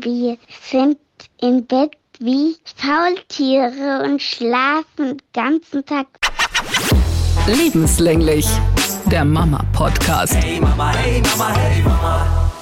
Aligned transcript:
Wir 0.00 0.38
sind 0.70 0.96
im 1.42 1.66
Bett 1.66 1.92
wie 2.18 2.56
Faultiere 2.76 4.02
und 4.04 4.22
schlafen 4.22 4.86
den 4.96 5.16
ganzen 5.34 5.84
Tag. 5.84 6.06
Lebenslänglich, 7.46 8.46
der 9.10 9.26
Mama-Podcast. 9.26 10.34
Hey 10.34 10.58
Mama, 10.60 10.94
hey 10.94 11.20
Mama, 11.20 11.54
hey 11.54 11.82
Mama. 11.82 12.52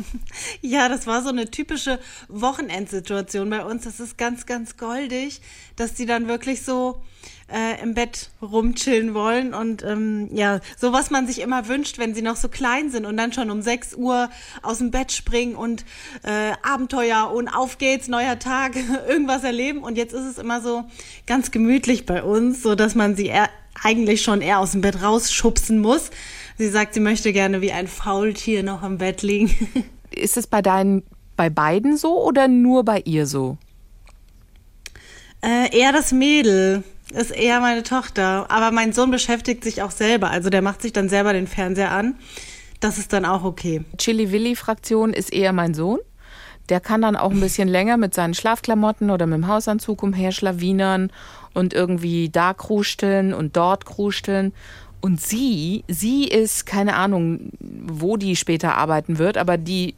Ja, 0.62 0.88
das 0.88 1.06
war 1.06 1.22
so 1.22 1.30
eine 1.30 1.50
typische 1.50 1.98
Wochenendsituation 2.28 3.48
bei 3.48 3.64
uns. 3.64 3.84
Das 3.84 4.00
ist 4.00 4.18
ganz, 4.18 4.44
ganz 4.44 4.76
goldig, 4.76 5.40
dass 5.76 5.94
die 5.94 6.06
dann 6.06 6.28
wirklich 6.28 6.62
so 6.62 7.02
äh, 7.52 7.82
im 7.82 7.94
Bett 7.94 8.30
rumchillen 8.40 9.14
wollen 9.14 9.54
und 9.54 9.82
ähm, 9.82 10.28
ja, 10.32 10.60
so 10.78 10.92
was 10.92 11.10
man 11.10 11.26
sich 11.26 11.40
immer 11.40 11.68
wünscht, 11.68 11.98
wenn 11.98 12.14
sie 12.14 12.22
noch 12.22 12.36
so 12.36 12.48
klein 12.48 12.90
sind 12.90 13.06
und 13.06 13.16
dann 13.16 13.32
schon 13.32 13.50
um 13.50 13.62
6 13.62 13.94
Uhr 13.94 14.30
aus 14.62 14.78
dem 14.78 14.90
Bett 14.90 15.12
springen 15.12 15.56
und 15.56 15.84
äh, 16.22 16.52
Abenteuer 16.62 17.30
und 17.34 17.48
auf 17.48 17.78
geht's, 17.78 18.08
neuer 18.08 18.38
Tag, 18.38 18.74
irgendwas 19.08 19.44
erleben 19.44 19.82
und 19.82 19.96
jetzt 19.96 20.12
ist 20.12 20.24
es 20.24 20.38
immer 20.38 20.60
so 20.60 20.84
ganz 21.26 21.50
gemütlich 21.50 22.06
bei 22.06 22.22
uns, 22.22 22.62
so 22.62 22.74
dass 22.74 22.94
man 22.94 23.16
sie 23.16 23.26
eher, 23.26 23.48
eigentlich 23.82 24.22
schon 24.22 24.40
eher 24.40 24.58
aus 24.58 24.72
dem 24.72 24.80
Bett 24.80 25.02
rausschubsen 25.02 25.80
muss. 25.80 26.10
Sie 26.58 26.68
sagt, 26.68 26.94
sie 26.94 27.00
möchte 27.00 27.32
gerne 27.32 27.60
wie 27.60 27.72
ein 27.72 27.88
Faultier 27.88 28.62
noch 28.62 28.82
im 28.82 28.98
Bett 28.98 29.22
liegen. 29.22 29.54
Ist 30.10 30.36
es 30.36 30.46
bei 30.46 30.60
deinen, 30.60 31.02
bei 31.36 31.50
beiden 31.50 31.96
so 31.96 32.22
oder 32.22 32.48
nur 32.48 32.84
bei 32.84 33.00
ihr 33.04 33.26
so? 33.26 33.56
Äh, 35.42 35.74
eher 35.76 35.92
das 35.92 36.12
Mädel 36.12 36.84
ist 37.10 37.30
eher 37.30 37.60
meine 37.60 37.82
Tochter. 37.82 38.50
Aber 38.50 38.70
mein 38.70 38.92
Sohn 38.92 39.10
beschäftigt 39.10 39.64
sich 39.64 39.82
auch 39.82 39.90
selber. 39.90 40.30
Also 40.30 40.50
der 40.50 40.62
macht 40.62 40.82
sich 40.82 40.92
dann 40.92 41.08
selber 41.08 41.32
den 41.32 41.46
Fernseher 41.46 41.92
an. 41.92 42.14
Das 42.80 42.98
ist 42.98 43.12
dann 43.12 43.24
auch 43.24 43.44
okay. 43.44 43.84
Chili 43.98 44.32
Willi 44.32 44.56
Fraktion 44.56 45.12
ist 45.12 45.32
eher 45.32 45.52
mein 45.52 45.74
Sohn. 45.74 45.98
Der 46.68 46.80
kann 46.80 47.02
dann 47.02 47.16
auch 47.16 47.30
ein 47.30 47.40
bisschen 47.40 47.68
länger 47.76 47.96
mit 47.96 48.14
seinen 48.14 48.34
Schlafklamotten 48.34 49.10
oder 49.10 49.26
mit 49.26 49.38
dem 49.38 49.48
Hausanzug 49.48 50.02
umherschlawinern 50.02 51.10
und 51.52 51.74
irgendwie 51.74 52.28
da 52.30 52.54
krusteln 52.54 53.34
und 53.34 53.56
dort 53.56 53.84
krusteln. 53.84 54.52
Und 55.00 55.20
sie, 55.20 55.84
sie 55.88 56.24
ist, 56.24 56.66
keine 56.66 56.94
Ahnung, 56.94 57.50
wo 57.58 58.16
die 58.16 58.36
später 58.36 58.76
arbeiten 58.76 59.18
wird, 59.18 59.36
aber 59.36 59.56
die, 59.56 59.94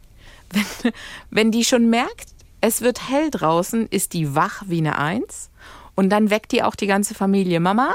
wenn, 0.53 0.92
wenn 1.31 1.50
die 1.50 1.65
schon 1.65 1.91
merkt, 1.91 2.31
es 2.61 2.81
wird 2.81 3.09
hell 3.09 3.31
draußen, 3.31 3.89
ist 3.89 4.12
die 4.12 4.34
wach 4.37 4.62
wie 4.67 4.78
eine 4.78 4.97
Eins. 4.97 5.50
Und 5.95 6.11
dann 6.11 6.31
weckt 6.31 6.53
die 6.53 6.62
auch 6.62 6.75
die 6.75 6.87
ganze 6.87 7.15
Familie. 7.15 7.61
Mama, 7.61 7.95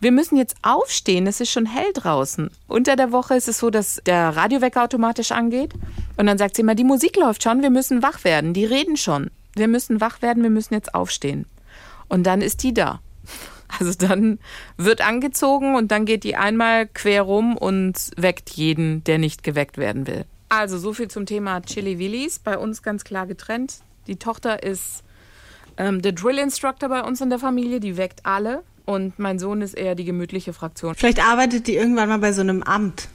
wir 0.00 0.12
müssen 0.12 0.36
jetzt 0.36 0.56
aufstehen, 0.62 1.26
es 1.26 1.40
ist 1.40 1.50
schon 1.50 1.66
hell 1.66 1.92
draußen. 1.94 2.50
Unter 2.66 2.94
der 2.94 3.10
Woche 3.10 3.34
ist 3.34 3.48
es 3.48 3.58
so, 3.58 3.70
dass 3.70 4.00
der 4.04 4.36
Radiowecker 4.36 4.84
automatisch 4.84 5.32
angeht. 5.32 5.72
Und 6.16 6.26
dann 6.26 6.38
sagt 6.38 6.56
sie 6.56 6.62
immer, 6.62 6.74
die 6.74 6.84
Musik 6.84 7.16
läuft 7.16 7.42
schon, 7.42 7.62
wir 7.62 7.70
müssen 7.70 8.02
wach 8.02 8.24
werden. 8.24 8.52
Die 8.52 8.64
reden 8.64 8.96
schon. 8.96 9.30
Wir 9.54 9.68
müssen 9.68 10.00
wach 10.00 10.20
werden, 10.20 10.42
wir 10.42 10.50
müssen 10.50 10.74
jetzt 10.74 10.94
aufstehen. 10.94 11.46
Und 12.08 12.24
dann 12.24 12.42
ist 12.42 12.62
die 12.62 12.74
da. 12.74 13.00
Also 13.78 13.92
dann 13.92 14.38
wird 14.78 15.06
angezogen 15.06 15.74
und 15.74 15.92
dann 15.92 16.06
geht 16.06 16.24
die 16.24 16.36
einmal 16.36 16.86
quer 16.86 17.20
rum 17.20 17.54
und 17.54 18.12
weckt 18.16 18.48
jeden, 18.48 19.04
der 19.04 19.18
nicht 19.18 19.42
geweckt 19.42 19.76
werden 19.76 20.06
will. 20.06 20.24
Also 20.48 20.78
so 20.78 20.94
viel 20.94 21.08
zum 21.08 21.26
Thema 21.26 21.60
Chili 21.60 21.98
Willis. 21.98 22.38
Bei 22.38 22.56
uns 22.56 22.82
ganz 22.82 23.04
klar 23.04 23.26
getrennt. 23.26 23.80
Die 24.06 24.16
Tochter 24.16 24.62
ist 24.62 25.04
ähm, 25.78 26.02
der 26.02 26.12
Drill 26.12 26.38
Instructor 26.38 26.88
bei 26.88 27.02
uns 27.02 27.20
in 27.20 27.30
der 27.30 27.38
Familie, 27.38 27.80
die 27.80 27.96
weckt 27.96 28.26
alle. 28.26 28.62
Und 28.84 29.18
mein 29.18 29.38
Sohn 29.38 29.62
ist 29.62 29.74
eher 29.74 29.94
die 29.94 30.04
gemütliche 30.04 30.52
Fraktion. 30.52 30.94
Vielleicht 30.94 31.22
arbeitet 31.22 31.66
die 31.66 31.76
irgendwann 31.76 32.08
mal 32.08 32.18
bei 32.18 32.32
so 32.32 32.40
einem 32.40 32.62
Amt. 32.62 33.08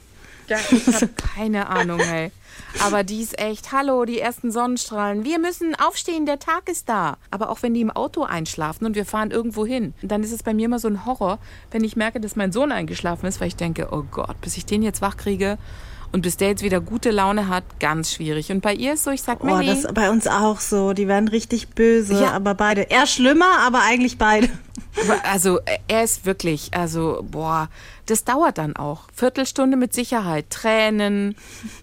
Ja, 0.48 0.58
ich 0.70 0.88
habe 0.88 1.08
keine 1.36 1.68
Ahnung, 1.68 2.00
hey. 2.00 2.32
Aber 2.84 3.04
die 3.04 3.22
ist 3.22 3.40
echt, 3.40 3.72
hallo, 3.72 4.06
die 4.06 4.20
ersten 4.20 4.52
Sonnenstrahlen. 4.52 5.24
Wir 5.24 5.40
müssen 5.40 5.76
aufstehen, 5.76 6.26
der 6.26 6.40
Tag 6.40 6.70
ist 6.70 6.90
da. 6.90 7.18
Aber 7.32 7.50
auch 7.50 7.64
wenn 7.64 7.74
die 7.74 7.82
im 7.82 7.92
Auto 7.92 8.24
einschlafen 8.24 8.86
und 8.86 8.96
wir 8.96 9.06
fahren 9.06 9.32
irgendwo 9.32 9.66
hin, 9.66 9.94
dann 10.02 10.24
ist 10.24 10.32
es 10.32 10.44
bei 10.44 10.54
mir 10.54 10.66
immer 10.66 10.80
so 10.80 10.88
ein 10.88 11.06
Horror, 11.06 11.40
wenn 11.72 11.84
ich 11.84 11.96
merke, 11.96 12.20
dass 12.20 12.36
mein 12.36 12.52
Sohn 12.52 12.72
eingeschlafen 12.72 13.26
ist, 13.26 13.42
weil 13.42 13.48
ich 13.48 13.56
denke, 13.56 13.90
oh 13.92 14.04
Gott, 14.12 14.40
bis 14.42 14.58
ich 14.58 14.66
den 14.66 14.84
jetzt 14.84 15.02
wach 15.02 15.18
kriege, 15.18 15.58
und 16.14 16.22
bis 16.22 16.38
der 16.38 16.50
jetzt 16.50 16.64
wieder 16.64 16.80
gute 16.80 17.10
Laune 17.12 17.48
hat, 17.50 17.64
ganz 17.80 18.14
schwierig. 18.14 18.52
Und 18.52 18.62
bei 18.62 18.74
ihr 18.74 18.94
ist 18.94 19.04
so, 19.04 19.12
ich 19.12 19.24
sag 19.24 19.44
Oh, 19.44 19.48
Melli, 19.48 19.66
das 19.66 19.80
ist 19.84 19.94
bei 19.96 20.10
uns 20.12 20.28
auch 20.28 20.60
so. 20.60 20.94
Die 20.94 21.08
werden 21.08 21.28
richtig 21.28 21.70
böse, 21.70 22.22
Ja. 22.22 22.32
aber 22.32 22.54
beide. 22.54 22.82
Eher 22.84 23.08
schlimmer, 23.08 23.60
aber 23.66 23.82
eigentlich 23.82 24.20
beide. 24.20 24.48
also 25.24 25.60
er 25.88 26.04
ist 26.04 26.26
wirklich, 26.26 26.70
also 26.74 27.26
boah, 27.30 27.68
das 28.06 28.24
dauert 28.26 28.60
dann 28.60 28.76
auch. 28.76 29.08
Viertelstunde 29.16 29.76
mit 29.76 29.94
Sicherheit, 29.94 30.52
Tränen, 30.52 31.36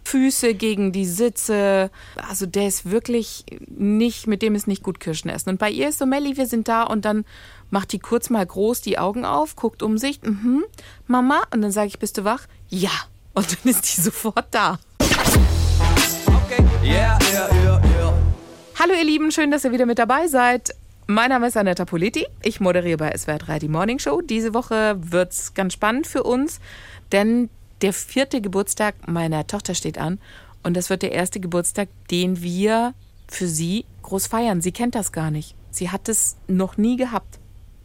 Füße 0.04 0.54
gegen 0.54 0.92
die 0.92 1.06
Sitze. 1.06 1.90
Also 2.28 2.46
der 2.46 2.68
ist 2.68 2.88
wirklich 2.88 3.44
nicht, 3.66 4.28
mit 4.28 4.42
dem 4.42 4.54
ist 4.54 4.68
nicht 4.68 4.84
gut 4.84 5.00
Kirschen 5.00 5.28
essen. 5.28 5.50
Und 5.50 5.58
bei 5.58 5.70
ihr 5.70 5.88
ist 5.88 5.98
so, 5.98 6.06
Melli, 6.06 6.36
wir 6.36 6.46
sind 6.46 6.68
da 6.68 6.84
und 6.84 7.04
dann 7.04 7.24
macht 7.70 7.92
die 7.92 7.98
kurz 7.98 8.30
mal 8.30 8.46
groß 8.46 8.80
die 8.80 8.98
Augen 8.98 9.24
auf, 9.24 9.56
guckt 9.56 9.82
um 9.82 9.98
sich, 9.98 10.22
mhm, 10.22 10.64
Mama, 11.08 11.42
und 11.52 11.62
dann 11.62 11.72
sage 11.72 11.88
ich, 11.88 11.98
bist 11.98 12.16
du 12.18 12.24
wach? 12.24 12.46
Ja. 12.68 12.90
Und 13.34 13.64
dann 13.64 13.70
ist 13.70 13.96
die 13.96 14.00
sofort 14.00 14.46
da. 14.50 14.78
Okay, 14.98 16.64
yeah, 16.82 17.18
yeah, 17.32 17.54
yeah, 17.62 17.80
yeah. 17.84 18.12
Hallo 18.78 18.94
ihr 18.94 19.04
Lieben, 19.04 19.30
schön, 19.30 19.50
dass 19.50 19.64
ihr 19.64 19.72
wieder 19.72 19.86
mit 19.86 19.98
dabei 19.98 20.26
seid. 20.26 20.74
Mein 21.06 21.30
Name 21.30 21.48
ist 21.48 21.56
Anetta 21.56 21.84
Politi. 21.84 22.26
Ich 22.42 22.60
moderiere 22.60 22.96
bei 22.98 23.16
SWR 23.16 23.38
3 23.38 23.58
die 23.58 23.68
Morning 23.68 23.98
Show. 23.98 24.20
Diese 24.20 24.54
Woche 24.54 24.96
wird's 25.00 25.54
ganz 25.54 25.72
spannend 25.72 26.06
für 26.06 26.22
uns, 26.22 26.60
denn 27.12 27.50
der 27.82 27.92
vierte 27.92 28.40
Geburtstag 28.40 28.94
meiner 29.08 29.46
Tochter 29.46 29.74
steht 29.74 29.98
an 29.98 30.18
und 30.62 30.76
das 30.76 30.90
wird 30.90 31.02
der 31.02 31.12
erste 31.12 31.40
Geburtstag, 31.40 31.88
den 32.10 32.42
wir 32.42 32.94
für 33.28 33.46
sie 33.46 33.86
groß 34.02 34.26
feiern. 34.26 34.60
Sie 34.60 34.72
kennt 34.72 34.94
das 34.94 35.12
gar 35.12 35.30
nicht. 35.30 35.54
Sie 35.70 35.90
hat 35.90 36.08
es 36.08 36.36
noch 36.46 36.76
nie 36.76 36.96
gehabt. 36.96 37.39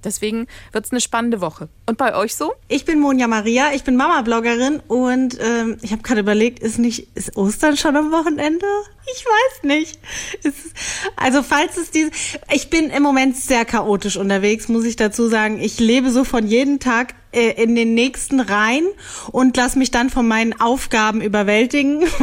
Deswegen 0.05 0.47
wird's 0.71 0.91
eine 0.91 1.01
spannende 1.01 1.41
Woche. 1.41 1.67
Und 1.87 1.97
bei 1.97 2.15
euch 2.15 2.35
so? 2.35 2.53
Ich 2.67 2.85
bin 2.85 2.99
Monja 2.99 3.27
Maria, 3.27 3.73
ich 3.73 3.83
bin 3.83 3.95
Mama-Bloggerin 3.95 4.81
und 4.87 5.37
ähm, 5.41 5.77
ich 5.81 5.91
habe 5.91 6.03
gerade 6.03 6.21
überlegt, 6.21 6.59
ist 6.59 6.79
nicht 6.79 7.07
ist 7.15 7.35
Ostern 7.35 7.75
schon 7.75 7.95
am 7.95 8.11
Wochenende? 8.11 8.65
Ich 9.05 9.25
weiß 9.25 9.63
nicht. 9.63 9.99
Es 10.39 10.65
ist, 10.65 10.75
also 11.15 11.43
falls 11.43 11.77
es 11.77 11.91
diese, 11.91 12.11
ich 12.51 12.69
bin 12.69 12.89
im 12.89 13.03
Moment 13.03 13.35
sehr 13.35 13.65
chaotisch 13.65 14.17
unterwegs, 14.17 14.67
muss 14.67 14.85
ich 14.85 14.95
dazu 14.95 15.27
sagen. 15.27 15.59
Ich 15.59 15.79
lebe 15.79 16.11
so 16.11 16.23
von 16.23 16.47
jedem 16.47 16.79
Tag 16.79 17.15
äh, 17.35 17.61
in 17.61 17.75
den 17.75 17.93
nächsten 17.93 18.39
rein 18.39 18.83
und 19.31 19.57
lass 19.57 19.75
mich 19.75 19.91
dann 19.91 20.09
von 20.09 20.27
meinen 20.27 20.59
Aufgaben 20.59 21.21
überwältigen. 21.21 22.05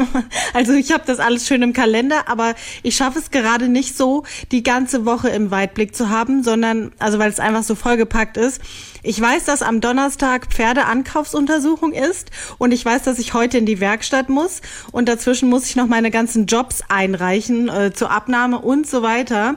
Also 0.55 0.73
ich 0.75 0.93
habe 0.93 1.05
das 1.07 1.19
alles 1.19 1.47
schön 1.47 1.63
im 1.63 1.73
Kalender, 1.73 2.29
aber 2.29 2.55
ich 2.83 2.97
schaffe 2.97 3.19
es 3.19 3.31
gerade 3.31 3.69
nicht 3.69 3.97
so, 3.97 4.25
die 4.51 4.63
ganze 4.63 5.07
Woche 5.07 5.31
im 5.31 5.51
Weitblick 5.51 5.95
zu 5.95 6.11
haben, 6.11 6.43
sondern 6.43 6.93
also 6.99 7.19
weil 7.19 7.31
es 7.31 7.41
einfach 7.41 7.63
so 7.63 7.75
vollgepackt 7.75 8.37
ist. 8.37 8.61
Ich 9.05 9.21
weiß, 9.21 9.47
dass 9.47 9.63
am 9.63 9.81
Donnerstag 9.81 10.47
Pferdeankaufsuntersuchung 10.47 11.93
ist 11.93 12.31
und 12.59 12.71
ich 12.71 12.85
weiß, 12.85 13.03
dass 13.03 13.19
ich 13.19 13.35
heute 13.35 13.59
in 13.59 13.67
die 13.67 13.81
Werkstatt 13.81 14.29
muss 14.29 14.63
und 14.93 15.09
dazwischen 15.09 15.49
muss 15.49 15.67
ich 15.67 15.75
noch 15.75 15.89
meine 15.89 16.13
ganzen 16.13 16.47
Jobs 16.47 16.85
einreichen 16.89 17.69
äh, 17.69 17.93
zur 17.93 18.13
Abnahme 18.13 18.61
und 18.61 18.87
so 18.87 19.03
weiter. 19.03 19.57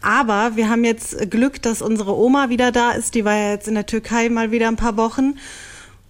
Aber 0.00 0.54
wir 0.54 0.68
haben 0.68 0.84
jetzt 0.84 1.28
Glück, 1.28 1.60
dass 1.60 1.82
unsere 1.82 2.16
Oma 2.16 2.50
wieder 2.50 2.70
da 2.70 2.92
ist. 2.92 3.16
Die 3.16 3.24
war 3.24 3.34
ja 3.34 3.50
jetzt 3.50 3.66
in 3.66 3.74
der 3.74 3.86
Türkei 3.86 4.28
mal 4.28 4.52
wieder 4.52 4.68
ein 4.68 4.76
paar 4.76 4.96
Wochen. 4.96 5.38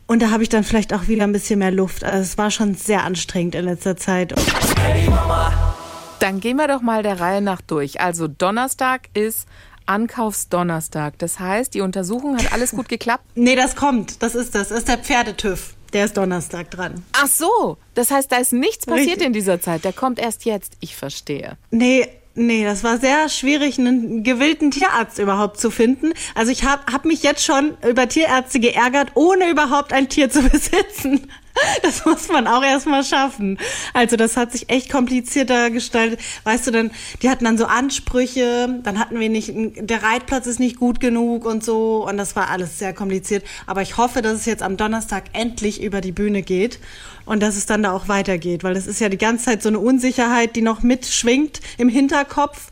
Und 0.07 0.21
da 0.21 0.31
habe 0.31 0.43
ich 0.43 0.51
dann 0.51 0.63
vielleicht 0.63 0.93
auch 0.93 1.09
wieder 1.09 1.25
ein 1.25 1.33
bisschen 1.33 1.61
mehr 1.61 1.71
Luft. 1.71 2.05
Also 2.05 2.19
es 2.19 2.37
war 2.37 2.51
schon 2.51 2.75
sehr 2.75 3.05
anstrengend 3.05 3.55
in 3.55 3.65
letzter 3.65 3.97
Zeit. 3.97 4.35
Hey 4.79 5.09
Mama. 5.09 5.75
Dann 6.21 6.41
gehen 6.41 6.59
wir 6.59 6.69
doch 6.69 6.83
mal 6.83 7.03
der 7.03 7.19
Reihe 7.19 7.41
nach 7.41 7.63
durch. 7.63 8.01
Also 8.01 8.29
Donnerstag 8.29 9.09
ist 9.15 9.47
Ankaufsdonnerstag. 9.87 11.19
Das 11.19 11.39
heißt, 11.39 11.75
die 11.75 11.81
Untersuchung 11.81 12.37
hat 12.37 12.53
alles 12.53 12.73
gut 12.73 12.89
geklappt. 12.89 13.25
Nee, 13.35 13.57
das 13.57 13.77
kommt. 13.77 14.23
Das 14.23 14.35
ist 14.35 14.55
das. 14.55 14.69
Das 14.69 14.79
ist 14.79 14.89
der 14.89 14.99
Pferdetüv. 14.99 15.75
Der 15.93 16.07
ist 16.07 16.17
Donnerstag 16.17 16.71
dran. 16.71 17.05
Ach 17.13 17.27
so, 17.29 17.77
das 17.95 18.11
heißt, 18.11 18.31
da 18.33 18.37
ist 18.37 18.53
nichts 18.53 18.87
passiert 18.87 19.09
Richtig. 19.09 19.27
in 19.27 19.33
dieser 19.33 19.61
Zeit. 19.61 19.85
Der 19.85 19.93
kommt 19.93 20.19
erst 20.19 20.45
jetzt. 20.45 20.73
Ich 20.81 20.97
verstehe. 20.97 21.57
Nee, 21.71 22.09
nee, 22.35 22.65
das 22.65 22.83
war 22.83 22.99
sehr 22.99 23.29
schwierig, 23.29 23.79
einen 23.79 24.25
gewillten 24.25 24.71
Tierarzt 24.73 25.19
überhaupt 25.21 25.61
zu 25.61 25.71
finden. 25.71 26.13
Also 26.35 26.51
ich 26.51 26.65
habe 26.65 26.93
hab 26.93 27.05
mich 27.05 27.23
jetzt 27.23 27.45
schon 27.45 27.77
über 27.89 28.09
Tierärzte 28.09 28.59
geärgert, 28.61 29.13
ohne 29.15 29.49
überhaupt 29.51 29.93
ein 29.93 30.09
Tier 30.09 30.31
zu 30.31 30.43
besitzen. 30.49 31.31
Das 31.83 32.05
muss 32.05 32.29
man 32.29 32.47
auch 32.47 32.63
erstmal 32.63 33.05
schaffen. 33.05 33.59
Also 33.93 34.17
das 34.17 34.37
hat 34.37 34.53
sich 34.53 34.71
echt 34.71 34.91
komplizierter 34.91 35.71
gestaltet. 35.71 36.21
Weißt 36.45 36.67
du, 36.67 36.71
dann, 36.71 36.91
die 37.23 37.31
hatten 37.31 37.45
dann 37.45 37.59
so 37.59 37.67
Ansprüche, 37.67 38.81
dann 38.83 38.99
hatten 38.99 39.19
wir 39.21 39.29
nicht, 39.29 39.53
der 39.55 40.03
Reitplatz 40.03 40.47
ist 40.47 40.61
nicht 40.61 40.79
gut 40.79 41.01
genug 41.01 41.45
und 41.45 41.65
so. 41.65 42.07
Und 42.09 42.17
das 42.17 42.37
war 42.37 42.51
alles 42.51 42.79
sehr 42.79 42.93
kompliziert. 42.93 43.45
Aber 43.67 43.83
ich 43.83 43.97
hoffe, 43.97 44.23
dass 44.23 44.35
es 44.35 44.47
jetzt 44.47 44.63
am 44.63 44.77
Donnerstag 44.77 45.25
endlich 45.33 45.83
über 45.83 46.01
die 46.01 46.13
Bühne 46.13 46.43
geht 46.43 46.79
und 47.25 47.43
dass 47.43 47.57
es 47.57 47.67
dann 47.67 47.83
da 47.83 47.93
auch 47.93 48.09
weitergeht, 48.09 48.65
weil 48.65 48.75
das 48.75 48.87
ist 48.87 49.01
ja 49.01 49.09
die 49.09 49.19
ganze 49.19 49.47
Zeit 49.47 49.63
so 49.63 49.69
eine 49.69 49.79
Unsicherheit, 49.79 50.57
die 50.57 50.63
noch 50.63 50.83
mitschwingt 50.83 51.61
im 51.79 51.89
Hinterkopf. 51.89 52.71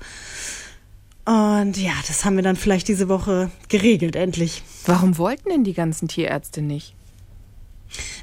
Und 1.25 1.76
ja, 1.76 1.93
das 2.08 2.25
haben 2.25 2.37
wir 2.37 2.43
dann 2.43 2.56
vielleicht 2.56 2.88
diese 2.88 3.08
Woche 3.08 3.50
geregelt, 3.69 4.17
endlich. 4.17 4.62
Warum 4.87 5.19
wollten 5.19 5.50
denn 5.50 5.64
die 5.64 5.73
ganzen 5.75 6.08
Tierärzte 6.08 6.62
nicht? 6.62 6.94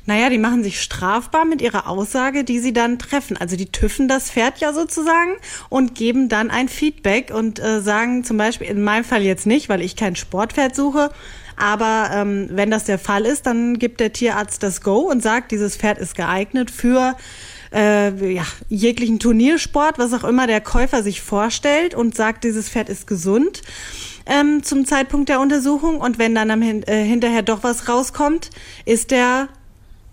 Naja, 0.05 0.29
die 0.29 0.37
machen 0.37 0.63
sich 0.63 0.81
strafbar 0.81 1.45
mit 1.45 1.61
ihrer 1.61 1.87
Aussage, 1.87 2.43
die 2.43 2.59
sie 2.59 2.73
dann 2.73 2.97
treffen. 2.99 3.37
Also 3.37 3.55
die 3.55 3.71
tüffen 3.71 4.07
das 4.07 4.31
Pferd 4.31 4.59
ja 4.59 4.73
sozusagen 4.73 5.35
und 5.69 5.95
geben 5.95 6.29
dann 6.29 6.49
ein 6.49 6.69
Feedback 6.69 7.31
und 7.33 7.59
äh, 7.59 7.81
sagen 7.81 8.23
zum 8.23 8.37
Beispiel, 8.37 8.67
in 8.67 8.83
meinem 8.83 9.03
Fall 9.03 9.21
jetzt 9.21 9.45
nicht, 9.45 9.69
weil 9.69 9.81
ich 9.81 9.95
kein 9.95 10.15
Sportpferd 10.15 10.75
suche, 10.75 11.11
aber 11.59 12.09
ähm, 12.13 12.47
wenn 12.51 12.71
das 12.71 12.85
der 12.85 12.97
Fall 12.97 13.25
ist, 13.25 13.45
dann 13.45 13.77
gibt 13.77 13.99
der 13.99 14.13
Tierarzt 14.13 14.63
das 14.63 14.81
Go 14.81 14.99
und 14.99 15.21
sagt, 15.21 15.51
dieses 15.51 15.75
Pferd 15.75 15.97
ist 15.97 16.15
geeignet 16.15 16.71
für 16.71 17.15
äh, 17.73 18.33
ja, 18.33 18.45
jeglichen 18.69 19.19
Turniersport, 19.19 19.99
was 19.99 20.13
auch 20.13 20.23
immer 20.23 20.47
der 20.47 20.61
Käufer 20.61 21.03
sich 21.03 21.21
vorstellt 21.21 21.93
und 21.93 22.15
sagt, 22.15 22.45
dieses 22.45 22.69
Pferd 22.69 22.87
ist 22.87 23.07
gesund 23.07 23.61
ähm, 24.25 24.63
zum 24.63 24.85
Zeitpunkt 24.85 25.27
der 25.27 25.41
Untersuchung. 25.41 25.99
Und 25.99 26.17
wenn 26.17 26.33
dann 26.33 26.49
am, 26.49 26.61
äh, 26.61 27.03
hinterher 27.03 27.41
doch 27.41 27.61
was 27.61 27.89
rauskommt, 27.89 28.49
ist 28.85 29.11
der 29.11 29.49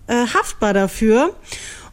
äh, 0.06 0.26
haftbar 0.26 0.74
dafür. 0.74 1.34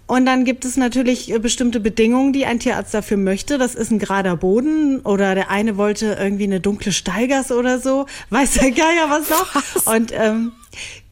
Und 0.06 0.26
dann 0.26 0.44
gibt 0.44 0.66
es 0.66 0.76
natürlich 0.76 1.32
äh, 1.32 1.40
bestimmte 1.40 1.80
Bedingungen, 1.80 2.34
die 2.34 2.46
ein 2.46 2.60
Tierarzt 2.60 2.94
dafür 2.94 3.18
möchte. 3.18 3.58
Das 3.58 3.74
ist 3.74 3.92
ein 3.92 4.00
gerader 4.00 4.36
Boden 4.36 5.00
oder 5.00 5.34
der 5.34 5.50
eine 5.50 5.78
wollte 5.78 6.18
irgendwie 6.20 6.44
eine 6.44 6.60
dunkle 6.60 6.92
Steigasse 6.92 7.56
oder 7.56 7.80
so. 7.80 8.06
Weiß 8.30 8.54
der 8.54 8.72
Geier 8.72 9.10
was 9.10 9.30
noch. 9.30 9.56
Was? 9.76 9.88
Und 9.88 10.12
ähm, 10.14 10.52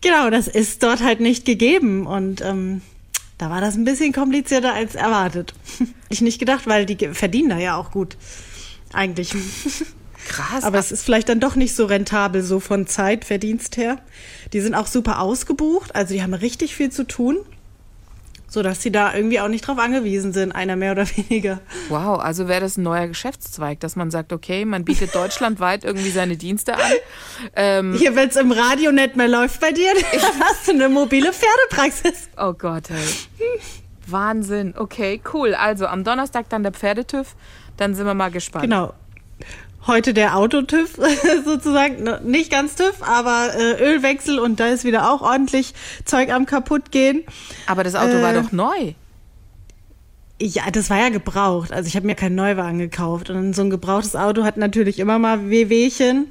genau, 0.01 0.29
das 0.29 0.47
ist 0.47 0.83
dort 0.83 1.01
halt 1.01 1.19
nicht 1.19 1.45
gegeben. 1.45 2.05
Und 2.05 2.41
ähm, 2.41 2.81
da 3.37 3.49
war 3.49 3.61
das 3.61 3.75
ein 3.75 3.85
bisschen 3.85 4.13
komplizierter 4.13 4.73
als 4.73 4.95
erwartet. 4.95 5.53
ich 6.09 6.21
nicht 6.21 6.39
gedacht, 6.39 6.67
weil 6.67 6.85
die 6.85 7.07
verdienen 7.13 7.49
da 7.49 7.57
ja 7.57 7.77
auch 7.77 7.91
gut. 7.91 8.17
Eigentlich. 8.93 9.33
Krass. 10.27 10.63
Aber 10.63 10.79
es 10.79 10.91
ist 10.91 11.03
vielleicht 11.03 11.29
dann 11.29 11.39
doch 11.39 11.55
nicht 11.55 11.75
so 11.75 11.85
rentabel, 11.85 12.43
so 12.43 12.59
von 12.59 12.87
Zeitverdienst 12.87 13.77
her. 13.77 13.97
Die 14.53 14.61
sind 14.61 14.75
auch 14.75 14.87
super 14.87 15.19
ausgebucht, 15.19 15.95
also 15.95 16.13
die 16.13 16.21
haben 16.21 16.33
richtig 16.33 16.75
viel 16.75 16.91
zu 16.91 17.05
tun 17.05 17.37
so 18.51 18.61
dass 18.61 18.81
sie 18.81 18.91
da 18.91 19.13
irgendwie 19.15 19.39
auch 19.39 19.47
nicht 19.47 19.65
drauf 19.65 19.79
angewiesen 19.79 20.33
sind, 20.33 20.51
einer 20.51 20.75
mehr 20.75 20.91
oder 20.91 21.07
weniger. 21.15 21.61
Wow, 21.87 22.19
also 22.19 22.49
wäre 22.49 22.59
das 22.59 22.77
ein 22.77 22.83
neuer 22.83 23.07
Geschäftszweig, 23.07 23.79
dass 23.79 23.95
man 23.95 24.11
sagt, 24.11 24.33
okay, 24.33 24.65
man 24.65 24.83
bietet 24.83 25.15
deutschlandweit 25.15 25.85
irgendwie 25.85 26.09
seine 26.09 26.35
Dienste 26.35 26.75
an. 26.75 26.91
Ähm, 27.55 27.95
Hier, 27.97 28.13
wenn 28.17 28.27
es 28.27 28.35
im 28.35 28.51
Radio 28.51 28.91
nicht 28.91 29.15
mehr 29.15 29.29
läuft 29.29 29.61
bei 29.61 29.71
dir, 29.71 29.93
hast 30.41 30.67
du 30.67 30.71
eine 30.71 30.89
mobile 30.89 31.31
Pferdepraxis. 31.31 32.27
Oh 32.37 32.51
Gott, 32.51 32.89
ey. 32.89 33.61
Wahnsinn. 34.07 34.73
Okay, 34.77 35.21
cool. 35.33 35.55
Also 35.55 35.87
am 35.87 36.03
Donnerstag 36.03 36.49
dann 36.49 36.63
der 36.63 36.73
Pferdetüv. 36.73 37.35
Dann 37.77 37.95
sind 37.95 38.05
wir 38.05 38.13
mal 38.13 38.31
gespannt. 38.31 38.65
Genau 38.65 38.93
heute 39.87 40.13
der 40.13 40.37
Autotüv 40.37 40.97
sozusagen, 41.45 42.09
nicht 42.23 42.51
ganz 42.51 42.75
TÜV, 42.75 43.01
aber 43.01 43.49
äh, 43.55 43.83
Ölwechsel 43.83 44.39
und 44.39 44.59
da 44.59 44.67
ist 44.67 44.83
wieder 44.83 45.11
auch 45.11 45.21
ordentlich 45.21 45.73
Zeug 46.05 46.31
am 46.31 46.45
kaputt 46.45 46.91
gehen. 46.91 47.23
Aber 47.67 47.83
das 47.83 47.95
Auto 47.95 48.17
äh, 48.17 48.21
war 48.21 48.33
doch 48.33 48.51
neu. 48.51 48.93
Ja, 50.41 50.71
das 50.71 50.89
war 50.89 50.97
ja 50.97 51.09
gebraucht. 51.09 51.71
Also 51.71 51.87
ich 51.87 51.95
habe 51.95 52.07
mir 52.07 52.15
keinen 52.15 52.35
Neuwagen 52.35 52.79
gekauft 52.79 53.29
und 53.29 53.53
so 53.53 53.61
ein 53.61 53.69
gebrauchtes 53.69 54.15
Auto 54.15 54.43
hat 54.43 54.57
natürlich 54.57 54.97
immer 54.99 55.19
mal 55.19 55.49
Wehwehchen. 55.49 56.27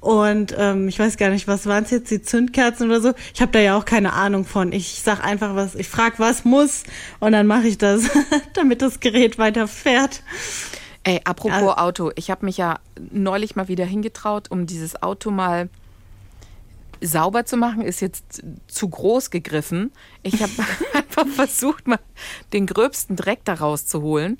Und 0.00 0.54
ähm, 0.58 0.88
ich 0.88 0.98
weiß 0.98 1.16
gar 1.16 1.30
nicht, 1.30 1.48
was 1.48 1.66
waren 1.66 1.84
es 1.84 1.90
jetzt, 1.90 2.10
die 2.10 2.22
Zündkerzen 2.22 2.88
oder 2.88 3.00
so. 3.00 3.12
Ich 3.34 3.40
habe 3.40 3.52
da 3.52 3.58
ja 3.58 3.76
auch 3.76 3.84
keine 3.84 4.12
Ahnung 4.12 4.44
von. 4.44 4.72
Ich 4.72 5.00
sag 5.02 5.24
einfach 5.24 5.54
was, 5.54 5.74
ich 5.74 5.88
frag, 5.88 6.18
was 6.18 6.44
muss 6.44 6.84
und 7.18 7.32
dann 7.32 7.46
mache 7.46 7.66
ich 7.66 7.78
das, 7.78 8.04
damit 8.54 8.82
das 8.82 9.00
Gerät 9.00 9.38
weiter 9.38 9.66
fährt. 9.66 10.22
Ey, 11.06 11.20
apropos 11.22 11.60
ja. 11.60 11.78
Auto, 11.78 12.10
ich 12.16 12.32
habe 12.32 12.44
mich 12.44 12.56
ja 12.56 12.80
neulich 13.12 13.54
mal 13.54 13.68
wieder 13.68 13.84
hingetraut, 13.84 14.50
um 14.50 14.66
dieses 14.66 15.04
Auto 15.04 15.30
mal 15.30 15.68
sauber 17.00 17.44
zu 17.44 17.56
machen, 17.56 17.82
ist 17.82 18.00
jetzt 18.00 18.42
zu 18.66 18.88
groß 18.88 19.30
gegriffen. 19.30 19.92
Ich 20.24 20.42
habe 20.42 20.50
einfach 20.94 21.28
versucht, 21.28 21.86
mal 21.86 22.00
den 22.52 22.66
gröbsten 22.66 23.14
Dreck 23.14 23.44
da 23.44 23.54
rauszuholen. 23.54 24.38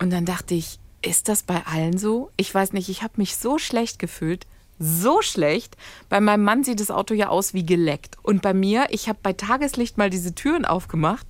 Und 0.00 0.08
dann 0.08 0.24
dachte 0.24 0.54
ich, 0.54 0.78
ist 1.02 1.28
das 1.28 1.42
bei 1.42 1.66
allen 1.66 1.98
so? 1.98 2.30
Ich 2.38 2.54
weiß 2.54 2.72
nicht, 2.72 2.88
ich 2.88 3.02
habe 3.02 3.12
mich 3.18 3.36
so 3.36 3.58
schlecht 3.58 3.98
gefühlt. 3.98 4.46
So 4.78 5.20
schlecht. 5.20 5.76
Bei 6.08 6.22
meinem 6.22 6.44
Mann 6.44 6.64
sieht 6.64 6.80
das 6.80 6.90
Auto 6.90 7.12
ja 7.12 7.28
aus 7.28 7.52
wie 7.52 7.66
geleckt. 7.66 8.16
Und 8.22 8.40
bei 8.40 8.54
mir, 8.54 8.86
ich 8.88 9.10
habe 9.10 9.18
bei 9.22 9.34
Tageslicht 9.34 9.98
mal 9.98 10.08
diese 10.08 10.34
Türen 10.34 10.64
aufgemacht 10.64 11.26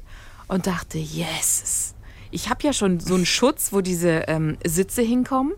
und 0.46 0.68
dachte, 0.68 0.98
yes, 0.98 1.95
ich 2.36 2.50
habe 2.50 2.62
ja 2.64 2.74
schon 2.74 3.00
so 3.00 3.14
einen 3.14 3.24
Schutz, 3.24 3.72
wo 3.72 3.80
diese 3.80 4.24
ähm, 4.28 4.58
Sitze 4.62 5.00
hinkommen. 5.00 5.54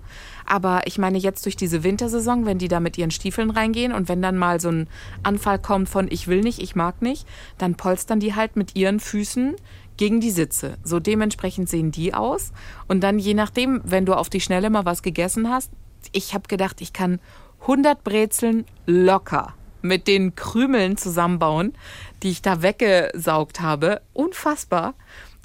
Aber 0.47 0.87
ich 0.87 0.97
meine, 0.97 1.19
jetzt 1.19 1.45
durch 1.45 1.57
diese 1.57 1.83
Wintersaison, 1.83 2.47
wenn 2.47 2.59
die 2.59 2.69
da 2.69 2.79
mit 2.79 2.97
ihren 2.97 3.11
Stiefeln 3.11 3.51
reingehen 3.51 3.93
und 3.93 4.09
wenn 4.09 4.23
dann 4.23 4.39
mal 4.39 4.61
so 4.61 4.69
ein 4.69 4.89
Anfall 5.25 5.59
kommt 5.59 5.89
von 5.89 6.07
ich 6.09 6.29
will 6.29 6.41
nicht, 6.41 6.61
ich 6.61 6.77
mag 6.77 7.03
nicht, 7.03 7.27
dann 7.59 7.75
polstern 7.75 8.21
die 8.21 8.37
halt 8.37 8.55
mit 8.55 8.77
ihren 8.77 9.01
Füßen 9.01 9.57
gegen 9.97 10.21
die 10.21 10.31
Sitze. 10.31 10.79
So 10.85 11.01
dementsprechend 11.01 11.69
sehen 11.69 11.91
die 11.91 12.15
aus. 12.15 12.53
Und 12.87 13.01
dann 13.01 13.19
je 13.19 13.35
nachdem, 13.35 13.81
wenn 13.83 14.07
du 14.07 14.15
auf 14.15 14.31
die 14.31 14.41
Schnelle 14.41 14.71
mal 14.71 14.85
was 14.85 15.03
gegessen 15.03 15.51
hast, 15.51 15.73
ich 16.13 16.33
habe 16.33 16.47
gedacht, 16.47 16.81
ich 16.81 16.93
kann 16.93 17.19
100 17.63 18.05
Brezeln 18.05 18.67
locker 18.87 19.53
mit 19.83 20.07
den 20.07 20.37
Krümeln 20.37 20.97
zusammenbauen, 20.97 21.73
die 22.23 22.31
ich 22.31 22.41
da 22.41 22.63
weggesaugt 22.63 23.61
habe. 23.61 24.01
Unfassbar 24.13 24.95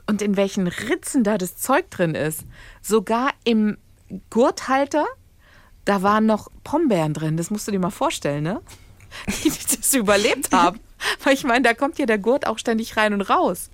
und 0.07 0.21
in 0.21 0.37
welchen 0.37 0.67
Ritzen 0.67 1.23
da 1.23 1.37
das 1.37 1.57
Zeug 1.57 1.89
drin 1.89 2.15
ist. 2.15 2.45
Sogar 2.81 3.31
im 3.43 3.77
Gurthalter, 4.29 5.05
da 5.85 6.01
waren 6.01 6.25
noch 6.25 6.49
Pombeeren 6.63 7.13
drin. 7.13 7.37
Das 7.37 7.49
musst 7.49 7.67
du 7.67 7.71
dir 7.71 7.79
mal 7.79 7.89
vorstellen, 7.89 8.43
ne? 8.43 8.61
Die 9.43 9.49
das 9.49 9.93
überlebt 9.93 10.51
haben. 10.51 10.79
Weil 11.23 11.33
ich 11.33 11.43
meine, 11.43 11.63
da 11.63 11.73
kommt 11.73 11.99
ja 11.99 12.05
der 12.05 12.17
Gurt 12.17 12.47
auch 12.47 12.57
ständig 12.57 12.97
rein 12.97 13.13
und 13.13 13.21
raus. 13.21 13.69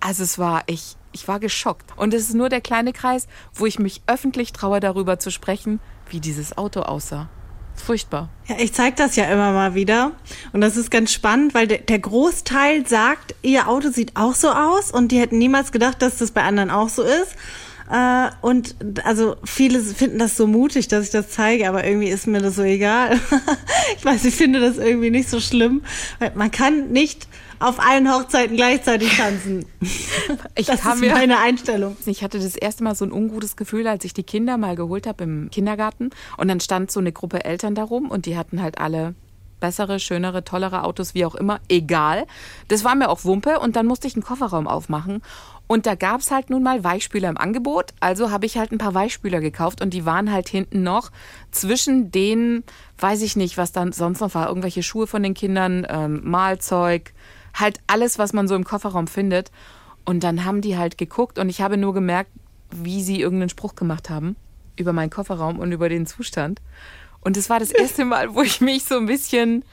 Also 0.00 0.24
es 0.24 0.38
war, 0.38 0.64
ich, 0.66 0.96
ich 1.12 1.28
war 1.28 1.38
geschockt. 1.38 1.96
Und 1.96 2.12
es 2.12 2.28
ist 2.28 2.34
nur 2.34 2.48
der 2.48 2.60
kleine 2.60 2.92
Kreis, 2.92 3.28
wo 3.54 3.66
ich 3.66 3.78
mich 3.78 4.02
öffentlich 4.06 4.52
traue, 4.52 4.80
darüber 4.80 5.18
zu 5.18 5.30
sprechen, 5.30 5.80
wie 6.08 6.20
dieses 6.20 6.58
Auto 6.58 6.80
aussah. 6.80 7.30
Furchtbar. 7.76 8.28
Ja, 8.46 8.56
ich 8.58 8.72
zeige 8.72 8.96
das 8.96 9.16
ja 9.16 9.24
immer 9.24 9.52
mal 9.52 9.74
wieder. 9.74 10.12
Und 10.52 10.60
das 10.60 10.76
ist 10.76 10.90
ganz 10.90 11.12
spannend, 11.12 11.54
weil 11.54 11.66
der, 11.66 11.98
Großteil 11.98 12.86
sagt, 12.86 13.34
ihr 13.42 13.68
Auto 13.68 13.90
sieht 13.90 14.16
auch 14.16 14.34
so 14.34 14.50
aus 14.50 14.90
und 14.90 15.10
die 15.10 15.18
hätten 15.18 15.38
niemals 15.38 15.72
gedacht, 15.72 16.00
dass 16.02 16.18
das 16.18 16.30
bei 16.30 16.42
anderen 16.42 16.70
auch 16.70 16.88
so 16.88 17.02
ist. 17.02 17.36
Äh, 17.90 18.30
und 18.40 18.76
also 19.04 19.36
viele 19.44 19.80
finden 19.80 20.18
das 20.18 20.36
so 20.36 20.46
mutig, 20.46 20.88
dass 20.88 21.06
ich 21.06 21.10
das 21.10 21.30
zeige, 21.30 21.68
aber 21.68 21.84
irgendwie 21.84 22.08
ist 22.08 22.26
mir 22.26 22.40
das 22.40 22.56
so 22.56 22.62
egal. 22.62 23.18
ich 23.96 24.04
weiß, 24.04 24.24
ich 24.24 24.34
finde 24.34 24.60
das 24.60 24.78
irgendwie 24.78 25.10
nicht 25.10 25.28
so 25.28 25.40
schlimm. 25.40 25.82
Man 26.34 26.50
kann 26.50 26.90
nicht 26.90 27.26
auf 27.62 27.80
allen 27.80 28.12
Hochzeiten 28.12 28.56
gleichzeitig 28.56 29.16
tanzen. 29.16 29.64
Ich 30.54 30.66
das 30.66 30.84
ist 30.84 31.00
mir, 31.00 31.12
meine 31.12 31.38
Einstellung. 31.38 31.96
Ich 32.06 32.22
hatte 32.22 32.38
das 32.38 32.56
erste 32.56 32.84
Mal 32.84 32.94
so 32.94 33.04
ein 33.04 33.12
ungutes 33.12 33.56
Gefühl, 33.56 33.86
als 33.86 34.04
ich 34.04 34.12
die 34.12 34.22
Kinder 34.22 34.58
mal 34.58 34.76
geholt 34.76 35.06
habe 35.06 35.24
im 35.24 35.50
Kindergarten. 35.50 36.10
Und 36.36 36.48
dann 36.48 36.60
stand 36.60 36.90
so 36.90 37.00
eine 37.00 37.12
Gruppe 37.12 37.44
Eltern 37.44 37.74
darum 37.74 38.10
und 38.10 38.26
die 38.26 38.36
hatten 38.36 38.62
halt 38.62 38.78
alle 38.78 39.14
bessere, 39.60 39.98
schönere, 39.98 40.44
tollere 40.44 40.84
Autos, 40.84 41.14
wie 41.14 41.24
auch 41.24 41.34
immer, 41.34 41.60
egal. 41.68 42.26
Das 42.68 42.84
war 42.84 42.94
mir 42.94 43.08
auch 43.08 43.24
Wumpe 43.24 43.60
und 43.60 43.76
dann 43.76 43.86
musste 43.86 44.08
ich 44.08 44.14
einen 44.14 44.24
Kofferraum 44.24 44.68
aufmachen. 44.68 45.22
Und 45.66 45.86
da 45.86 45.94
gab 45.94 46.20
es 46.20 46.30
halt 46.30 46.50
nun 46.50 46.62
mal 46.62 46.84
Weichspüler 46.84 47.30
im 47.30 47.38
Angebot. 47.38 47.94
Also 48.00 48.30
habe 48.30 48.44
ich 48.44 48.58
halt 48.58 48.72
ein 48.72 48.78
paar 48.78 48.92
Weichspüler 48.92 49.40
gekauft 49.40 49.80
und 49.80 49.94
die 49.94 50.04
waren 50.04 50.30
halt 50.30 50.48
hinten 50.48 50.82
noch 50.82 51.10
zwischen 51.50 52.10
den, 52.10 52.64
weiß 52.98 53.22
ich 53.22 53.36
nicht, 53.36 53.56
was 53.56 53.72
dann 53.72 53.92
sonst 53.92 54.20
noch 54.20 54.34
war, 54.34 54.48
irgendwelche 54.48 54.82
Schuhe 54.82 55.06
von 55.06 55.22
den 55.22 55.32
Kindern, 55.32 55.86
ähm, 55.88 56.20
Mahlzeug, 56.24 57.14
halt 57.54 57.80
alles, 57.86 58.18
was 58.18 58.32
man 58.32 58.48
so 58.48 58.54
im 58.54 58.64
Kofferraum 58.64 59.06
findet. 59.06 59.50
Und 60.04 60.24
dann 60.24 60.44
haben 60.44 60.60
die 60.60 60.76
halt 60.76 60.98
geguckt 60.98 61.38
und 61.38 61.48
ich 61.48 61.60
habe 61.60 61.76
nur 61.76 61.94
gemerkt, 61.94 62.30
wie 62.70 63.02
sie 63.02 63.20
irgendeinen 63.20 63.50
Spruch 63.50 63.74
gemacht 63.74 64.10
haben 64.10 64.36
über 64.76 64.92
meinen 64.92 65.10
Kofferraum 65.10 65.58
und 65.58 65.72
über 65.72 65.88
den 65.88 66.06
Zustand. 66.06 66.60
Und 67.20 67.36
es 67.36 67.50
war 67.50 67.60
das 67.60 67.70
erste 67.70 68.04
Mal, 68.04 68.34
wo 68.34 68.42
ich 68.42 68.60
mich 68.60 68.84
so 68.84 68.96
ein 68.96 69.06
bisschen, 69.06 69.64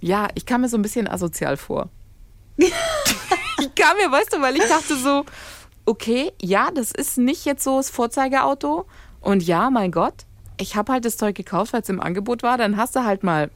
ja, 0.00 0.28
ich 0.34 0.46
kam 0.46 0.62
mir 0.62 0.68
so 0.68 0.78
ein 0.78 0.82
bisschen 0.82 1.08
asozial 1.08 1.56
vor. 1.56 1.90
ich 2.56 3.74
kam 3.74 3.96
mir, 3.96 4.10
weißt 4.10 4.32
du, 4.32 4.40
weil 4.40 4.56
ich 4.56 4.66
dachte 4.66 4.96
so, 4.96 5.24
okay, 5.84 6.32
ja, 6.40 6.70
das 6.70 6.92
ist 6.92 7.18
nicht 7.18 7.44
jetzt 7.44 7.64
so 7.64 7.76
das 7.76 7.90
Vorzeigeauto. 7.90 8.86
Und 9.20 9.42
ja, 9.42 9.68
mein 9.70 9.90
Gott, 9.90 10.24
ich 10.58 10.76
habe 10.76 10.92
halt 10.92 11.04
das 11.04 11.16
Zeug 11.16 11.34
gekauft, 11.34 11.72
weil 11.72 11.82
es 11.82 11.88
im 11.88 12.00
Angebot 12.00 12.42
war. 12.42 12.56
Dann 12.56 12.76
hast 12.76 12.96
du 12.96 13.04
halt 13.04 13.22
mal 13.22 13.50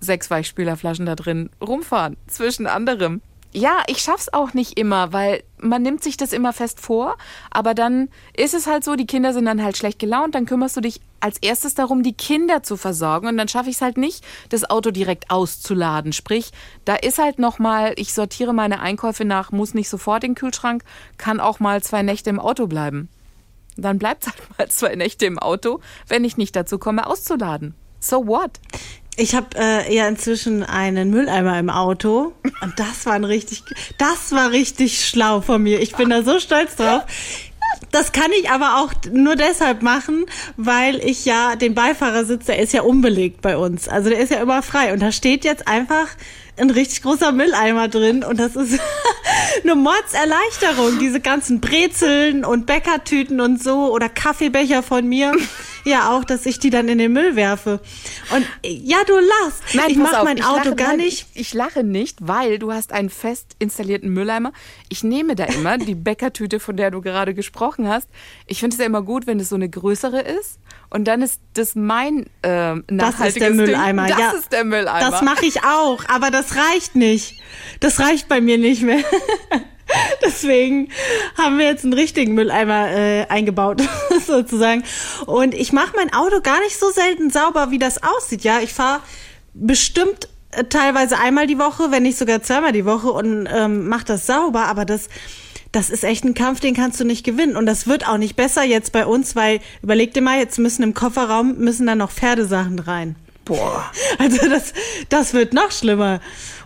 sechs 0.00 0.30
Weichspülerflaschen 0.30 1.06
da 1.06 1.14
drin 1.14 1.50
rumfahren, 1.60 2.16
zwischen 2.26 2.66
anderem. 2.66 3.20
Ja, 3.52 3.82
ich 3.88 3.98
schaff's 3.98 4.32
auch 4.32 4.54
nicht 4.54 4.78
immer, 4.78 5.12
weil 5.12 5.42
man 5.58 5.82
nimmt 5.82 6.04
sich 6.04 6.16
das 6.16 6.32
immer 6.32 6.52
fest 6.52 6.78
vor, 6.78 7.16
aber 7.50 7.74
dann 7.74 8.08
ist 8.36 8.54
es 8.54 8.68
halt 8.68 8.84
so, 8.84 8.94
die 8.94 9.06
Kinder 9.06 9.32
sind 9.32 9.44
dann 9.44 9.62
halt 9.62 9.76
schlecht 9.76 9.98
gelaunt, 9.98 10.36
dann 10.36 10.46
kümmerst 10.46 10.76
du 10.76 10.80
dich 10.80 11.00
als 11.18 11.38
erstes 11.38 11.74
darum, 11.74 12.04
die 12.04 12.12
Kinder 12.12 12.62
zu 12.62 12.76
versorgen 12.76 13.26
und 13.26 13.36
dann 13.36 13.48
schaffe 13.48 13.68
ich 13.68 13.76
es 13.76 13.82
halt 13.82 13.96
nicht, 13.96 14.24
das 14.50 14.70
Auto 14.70 14.92
direkt 14.92 15.32
auszuladen. 15.32 16.12
Sprich, 16.12 16.52
da 16.84 16.94
ist 16.94 17.18
halt 17.18 17.40
nochmal, 17.40 17.92
ich 17.96 18.14
sortiere 18.14 18.54
meine 18.54 18.78
Einkäufe 18.78 19.24
nach, 19.24 19.50
muss 19.50 19.74
nicht 19.74 19.88
sofort 19.88 20.22
in 20.22 20.30
den 20.30 20.36
Kühlschrank, 20.36 20.84
kann 21.18 21.40
auch 21.40 21.58
mal 21.58 21.82
zwei 21.82 22.02
Nächte 22.02 22.30
im 22.30 22.38
Auto 22.38 22.68
bleiben. 22.68 23.08
Dann 23.76 23.98
bleibt 23.98 24.26
halt 24.26 24.36
mal 24.58 24.68
zwei 24.68 24.94
Nächte 24.94 25.26
im 25.26 25.40
Auto, 25.40 25.80
wenn 26.06 26.24
ich 26.24 26.36
nicht 26.36 26.54
dazu 26.54 26.78
komme, 26.78 27.04
auszuladen. 27.04 27.74
So 27.98 28.26
what? 28.28 28.60
Ich 29.16 29.34
habe 29.34 29.48
äh, 29.56 29.94
ja 29.94 30.08
inzwischen 30.08 30.62
einen 30.62 31.10
Mülleimer 31.10 31.58
im 31.58 31.68
Auto 31.68 32.32
und 32.62 32.78
das 32.78 33.06
war 33.06 33.14
ein 33.14 33.24
richtig, 33.24 33.62
das 33.98 34.32
war 34.32 34.50
richtig 34.50 35.04
schlau 35.04 35.40
von 35.40 35.62
mir. 35.62 35.80
Ich 35.80 35.94
bin 35.94 36.10
da 36.10 36.22
so 36.22 36.38
stolz 36.38 36.76
drauf. 36.76 37.02
Das 37.90 38.12
kann 38.12 38.30
ich 38.40 38.50
aber 38.50 38.78
auch 38.78 38.92
nur 39.10 39.36
deshalb 39.36 39.82
machen, 39.82 40.26
weil 40.56 40.96
ich 41.04 41.24
ja 41.24 41.56
den 41.56 41.74
Beifahrersitz, 41.74 42.46
der 42.46 42.60
ist 42.60 42.72
ja 42.72 42.82
unbelegt 42.82 43.42
bei 43.42 43.56
uns. 43.56 43.88
Also 43.88 44.10
der 44.10 44.20
ist 44.20 44.30
ja 44.30 44.40
immer 44.40 44.62
frei 44.62 44.92
und 44.92 45.00
da 45.00 45.12
steht 45.12 45.44
jetzt 45.44 45.66
einfach 45.66 46.06
ein 46.56 46.70
richtig 46.70 47.02
großer 47.02 47.32
Mülleimer 47.32 47.88
drin 47.88 48.22
und 48.22 48.38
das 48.38 48.54
ist 48.54 48.78
eine 49.64 49.74
Mordserleichterung. 49.74 50.98
Diese 50.98 51.20
ganzen 51.20 51.60
Brezeln 51.60 52.44
und 52.44 52.66
Bäckertüten 52.66 53.40
und 53.40 53.62
so 53.62 53.92
oder 53.92 54.08
Kaffeebecher 54.08 54.82
von 54.82 55.08
mir. 55.08 55.32
Ja, 55.84 56.10
auch, 56.10 56.24
dass 56.24 56.46
ich 56.46 56.58
die 56.58 56.70
dann 56.70 56.88
in 56.88 56.98
den 56.98 57.12
Müll 57.12 57.36
werfe. 57.36 57.80
Und 58.34 58.46
ja, 58.64 58.98
du 59.06 59.14
lachst. 59.14 59.62
Nein, 59.74 59.86
ich 59.90 59.96
mache 59.96 60.24
mein 60.24 60.38
ich 60.38 60.44
Auto 60.44 60.70
lache, 60.70 60.76
gar 60.76 60.96
nicht. 60.96 61.26
Ich, 61.34 61.40
ich 61.40 61.54
lache 61.54 61.82
nicht, 61.82 62.18
weil 62.20 62.58
du 62.58 62.72
hast 62.72 62.92
einen 62.92 63.10
fest 63.10 63.56
installierten 63.58 64.10
Mülleimer. 64.10 64.52
Ich 64.88 65.02
nehme 65.04 65.36
da 65.36 65.44
immer 65.44 65.78
die 65.78 65.94
Bäckertüte, 65.94 66.60
von 66.60 66.76
der 66.76 66.90
du 66.90 67.00
gerade 67.00 67.34
gesprochen 67.34 67.88
hast. 67.88 68.08
Ich 68.46 68.60
finde 68.60 68.74
es 68.74 68.80
ja 68.80 68.86
immer 68.86 69.02
gut, 69.02 69.26
wenn 69.26 69.40
es 69.40 69.48
so 69.48 69.56
eine 69.56 69.68
größere 69.68 70.20
ist. 70.20 70.58
Und 70.90 71.04
dann 71.04 71.22
ist 71.22 71.40
das 71.54 71.76
mein 71.76 72.26
Das 72.42 72.80
nachhaltiges 72.90 73.34
ist 73.34 73.40
der 73.40 73.50
Mülleimer. 73.54 74.06
Ding. 74.06 74.16
Das 74.16 74.32
ja, 74.32 74.38
ist 74.38 74.52
der 74.52 74.64
Mülleimer. 74.64 75.10
Das 75.10 75.22
mache 75.22 75.46
ich 75.46 75.62
auch, 75.64 76.04
aber 76.08 76.30
das 76.30 76.56
reicht 76.56 76.96
nicht. 76.96 77.40
Das 77.78 78.00
reicht 78.00 78.28
bei 78.28 78.40
mir 78.40 78.58
nicht 78.58 78.82
mehr. 78.82 78.98
Deswegen 80.24 80.88
haben 81.36 81.58
wir 81.58 81.66
jetzt 81.66 81.84
einen 81.84 81.92
richtigen 81.92 82.34
Mülleimer 82.34 82.90
äh, 82.90 83.26
eingebaut, 83.28 83.82
sozusagen. 84.26 84.84
Und 85.26 85.54
ich 85.54 85.72
mache 85.72 85.94
mein 85.96 86.12
Auto 86.12 86.40
gar 86.40 86.60
nicht 86.60 86.78
so 86.78 86.90
selten 86.90 87.30
sauber, 87.30 87.70
wie 87.70 87.78
das 87.78 88.02
aussieht. 88.02 88.44
Ja, 88.44 88.60
ich 88.60 88.72
fahre 88.72 89.00
bestimmt 89.54 90.28
äh, 90.52 90.64
teilweise 90.64 91.18
einmal 91.18 91.46
die 91.46 91.58
Woche, 91.58 91.90
wenn 91.90 92.02
nicht 92.02 92.18
sogar 92.18 92.42
zweimal 92.42 92.72
die 92.72 92.84
Woche 92.84 93.10
und 93.10 93.48
ähm, 93.52 93.88
mache 93.88 94.04
das 94.04 94.26
sauber. 94.26 94.66
Aber 94.66 94.84
das, 94.84 95.08
das 95.72 95.90
ist 95.90 96.04
echt 96.04 96.24
ein 96.24 96.34
Kampf, 96.34 96.60
den 96.60 96.74
kannst 96.74 97.00
du 97.00 97.04
nicht 97.04 97.24
gewinnen. 97.24 97.56
Und 97.56 97.66
das 97.66 97.86
wird 97.86 98.06
auch 98.08 98.18
nicht 98.18 98.36
besser 98.36 98.64
jetzt 98.64 98.92
bei 98.92 99.06
uns, 99.06 99.36
weil 99.36 99.60
überleg 99.82 100.14
dir 100.14 100.22
mal, 100.22 100.38
jetzt 100.38 100.58
müssen 100.58 100.82
im 100.82 100.94
Kofferraum 100.94 101.56
müssen 101.58 101.86
da 101.86 101.94
noch 101.94 102.10
Pferdesachen 102.10 102.78
rein. 102.78 103.16
Boah. 103.44 103.90
Also 104.18 104.48
das, 104.48 104.74
das 105.08 105.32
wird 105.32 105.54
noch 105.54 105.70
schlimmer. 105.72 106.20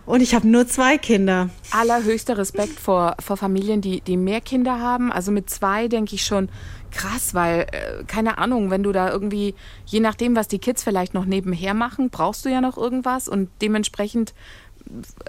Und 0.07 0.21
ich 0.21 0.35
habe 0.35 0.47
nur 0.47 0.67
zwei 0.67 0.99
Kinder. 0.99 1.49
Allerhöchster 1.71 2.37
Respekt 2.37 2.79
vor, 2.79 3.17
vor 3.21 3.37
Familien, 3.37 3.81
die, 3.81 4.03
die 4.03 4.17
mehr 4.17 4.41
Kinder 4.41 4.79
haben. 4.79 5.11
Also 5.11 5.33
mit 5.33 5.49
zwei 5.49 5.89
denke 5.89 6.15
ich 6.15 6.27
schon 6.27 6.51
krass, 6.91 7.33
weil, 7.35 7.67
äh, 7.73 8.05
keine 8.07 8.39
Ahnung, 8.39 8.71
wenn 8.71 8.83
du 8.83 8.93
da 8.93 9.11
irgendwie, 9.11 9.55
je 9.87 10.01
nachdem, 10.01 10.37
was 10.37 10.49
die 10.49 10.59
Kids 10.59 10.85
vielleicht 10.85 11.15
noch 11.15 11.25
nebenher 11.25 11.75
machen, 11.75 12.11
brauchst 12.11 12.45
du 12.45 12.51
ja 12.51 12.61
noch 12.61 12.77
irgendwas 12.77 13.29
und 13.29 13.49
dementsprechend 13.63 14.35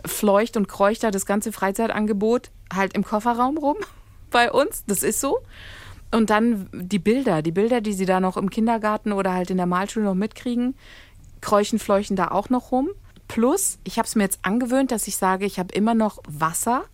fleucht 0.06 0.58
und 0.58 0.68
kreucht 0.68 1.04
da 1.04 1.12
das 1.12 1.26
ganze 1.26 1.52
Freizeitangebot 1.52 2.52
halt 2.74 2.94
im 2.94 3.04
Kofferraum 3.04 3.58
rum 3.58 3.78
bei 4.32 4.52
uns. 4.52 4.84
Das 4.88 5.04
ist 5.04 5.22
so. 5.22 5.40
Und 6.12 6.30
dann 6.30 6.70
die 6.74 7.00
Bilder, 7.00 7.42
die 7.42 7.52
Bilder, 7.52 7.82
die 7.82 7.94
sie 7.94 8.06
da 8.06 8.20
noch 8.20 8.38
im 8.38 8.50
Kindergarten 8.50 9.12
oder 9.12 9.34
halt 9.34 9.50
in 9.50 9.58
der 9.58 9.66
Malschule 9.66 10.06
noch 10.06 10.14
mitkriegen, 10.14 10.76
kreuchen, 11.42 11.80
fleuchen 11.80 12.16
da 12.16 12.30
auch 12.30 12.50
noch 12.50 12.72
rum. 12.72 12.90
Plus, 13.28 13.80
ich 13.84 13.98
habe 13.98 14.08
es 14.08 14.16
mir 14.16 14.24
jetzt 14.24 14.40
angewöhnt, 14.44 14.92
dass 14.92 15.08
ich 15.08 15.18
sage, 15.18 15.46
ich 15.46 15.60
habe 15.60 15.74
immer 15.74 15.94
noch 15.94 16.20
Wasser 16.28 16.86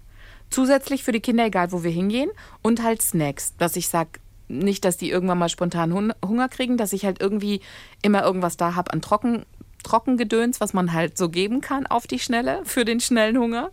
zusätzlich 0.49 1.03
für 1.03 1.11
die 1.11 1.19
Kinder, 1.19 1.45
egal 1.45 1.71
wo 1.71 1.83
wir 1.83 1.91
hingehen, 1.91 2.29
und 2.61 2.83
halt 2.83 3.01
Snacks, 3.01 3.55
dass 3.57 3.75
ich 3.75 3.87
sage, 3.87 4.19
nicht, 4.47 4.83
dass 4.83 4.97
die 4.97 5.09
irgendwann 5.09 5.37
mal 5.37 5.49
spontan 5.49 5.93
Hun- 5.93 6.13
Hunger 6.25 6.49
kriegen, 6.49 6.77
dass 6.77 6.93
ich 6.93 7.05
halt 7.05 7.21
irgendwie 7.21 7.61
immer 8.01 8.23
irgendwas 8.23 8.57
da 8.57 8.75
habe 8.75 8.91
an 8.91 9.01
Trocken, 9.01 9.45
Trockengedöns, 9.83 10.59
was 10.59 10.73
man 10.73 10.93
halt 10.93 11.17
so 11.17 11.29
geben 11.29 11.61
kann 11.61 11.87
auf 11.87 12.05
die 12.05 12.19
Schnelle 12.19 12.61
für 12.65 12.85
den 12.85 12.99
schnellen 12.99 13.37
Hunger. 13.37 13.71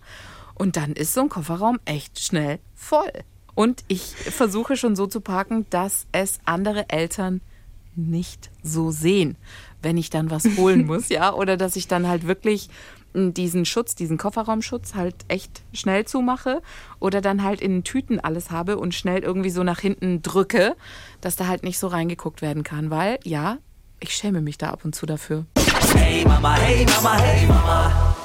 Und 0.54 0.76
dann 0.76 0.92
ist 0.92 1.14
so 1.14 1.22
ein 1.22 1.28
Kofferraum 1.28 1.78
echt 1.84 2.20
schnell 2.20 2.60
voll. 2.74 3.12
Und 3.54 3.82
ich 3.88 4.02
versuche 4.02 4.76
schon 4.76 4.94
so 4.94 5.06
zu 5.08 5.20
parken, 5.20 5.66
dass 5.70 6.06
es 6.12 6.38
andere 6.44 6.88
Eltern 6.90 7.40
nicht 7.96 8.50
so 8.62 8.92
sehen, 8.92 9.36
wenn 9.82 9.96
ich 9.96 10.10
dann 10.10 10.30
was 10.30 10.44
holen 10.56 10.86
muss, 10.86 11.08
ja, 11.08 11.32
oder 11.32 11.56
dass 11.56 11.76
ich 11.76 11.88
dann 11.88 12.08
halt 12.08 12.26
wirklich 12.26 12.68
m, 13.14 13.34
diesen 13.34 13.64
Schutz, 13.64 13.94
diesen 13.94 14.18
Kofferraumschutz 14.18 14.94
halt 14.94 15.14
echt 15.28 15.62
schnell 15.72 16.04
zumache 16.04 16.62
oder 17.00 17.20
dann 17.20 17.42
halt 17.42 17.60
in 17.60 17.84
Tüten 17.84 18.20
alles 18.20 18.50
habe 18.50 18.78
und 18.78 18.94
schnell 18.94 19.22
irgendwie 19.22 19.50
so 19.50 19.62
nach 19.62 19.80
hinten 19.80 20.22
drücke, 20.22 20.76
dass 21.20 21.36
da 21.36 21.46
halt 21.46 21.62
nicht 21.62 21.78
so 21.78 21.86
reingeguckt 21.86 22.42
werden 22.42 22.62
kann, 22.62 22.90
weil 22.90 23.18
ja, 23.24 23.58
ich 24.00 24.14
schäme 24.14 24.40
mich 24.40 24.58
da 24.58 24.70
ab 24.70 24.84
und 24.84 24.94
zu 24.94 25.06
dafür. 25.06 25.46
Hey 25.94 26.24
Mama, 26.24 26.54
hey 26.56 26.86
Mama, 26.86 27.18
hey 27.18 27.46
Mama. 27.46 28.16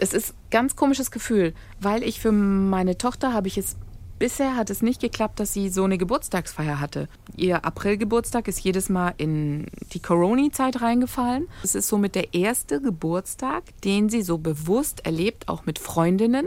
Es 0.00 0.12
ist 0.12 0.30
ein 0.30 0.50
ganz 0.50 0.74
komisches 0.74 1.12
Gefühl, 1.12 1.54
weil 1.80 2.02
ich 2.02 2.18
für 2.18 2.32
meine 2.32 2.98
Tochter 2.98 3.32
habe 3.32 3.46
ich 3.46 3.56
es 3.56 3.76
bisher 4.22 4.54
hat 4.54 4.70
es 4.70 4.82
nicht 4.82 5.00
geklappt, 5.00 5.40
dass 5.40 5.52
sie 5.52 5.68
so 5.68 5.82
eine 5.82 5.98
Geburtstagsfeier 5.98 6.78
hatte. 6.78 7.08
Ihr 7.36 7.64
Aprilgeburtstag 7.64 8.46
ist 8.46 8.60
jedes 8.60 8.88
Mal 8.88 9.14
in 9.16 9.66
die 9.94 9.98
Corona-Zeit 9.98 10.80
reingefallen. 10.80 11.48
Es 11.64 11.74
ist 11.74 11.88
somit 11.88 12.14
der 12.14 12.32
erste 12.32 12.80
Geburtstag, 12.80 13.64
den 13.82 14.08
sie 14.10 14.22
so 14.22 14.38
bewusst 14.38 15.04
erlebt, 15.04 15.48
auch 15.48 15.66
mit 15.66 15.80
Freundinnen 15.80 16.46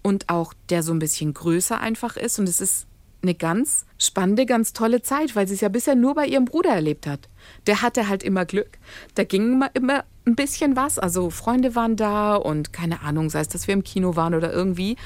und 0.00 0.28
auch 0.28 0.54
der 0.68 0.84
so 0.84 0.92
ein 0.92 1.00
bisschen 1.00 1.34
größer 1.34 1.80
einfach 1.80 2.16
ist. 2.16 2.38
Und 2.38 2.48
es 2.48 2.60
ist 2.60 2.86
eine 3.20 3.34
ganz 3.34 3.84
spannende, 3.98 4.46
ganz 4.46 4.72
tolle 4.72 5.02
Zeit, 5.02 5.34
weil 5.34 5.48
sie 5.48 5.54
es 5.54 5.60
ja 5.60 5.70
bisher 5.70 5.96
nur 5.96 6.14
bei 6.14 6.24
ihrem 6.24 6.44
Bruder 6.44 6.70
erlebt 6.70 7.08
hat. 7.08 7.28
Der 7.66 7.82
hatte 7.82 8.06
halt 8.06 8.22
immer 8.22 8.44
Glück. 8.44 8.78
Da 9.16 9.24
ging 9.24 9.54
immer, 9.54 9.74
immer 9.74 10.04
ein 10.24 10.36
bisschen 10.36 10.76
was. 10.76 11.00
Also 11.00 11.30
Freunde 11.30 11.74
waren 11.74 11.96
da 11.96 12.36
und 12.36 12.72
keine 12.72 13.02
Ahnung, 13.02 13.28
sei 13.28 13.40
es, 13.40 13.48
dass 13.48 13.66
wir 13.66 13.74
im 13.74 13.82
Kino 13.82 14.14
waren 14.14 14.36
oder 14.36 14.52
irgendwie. 14.52 14.96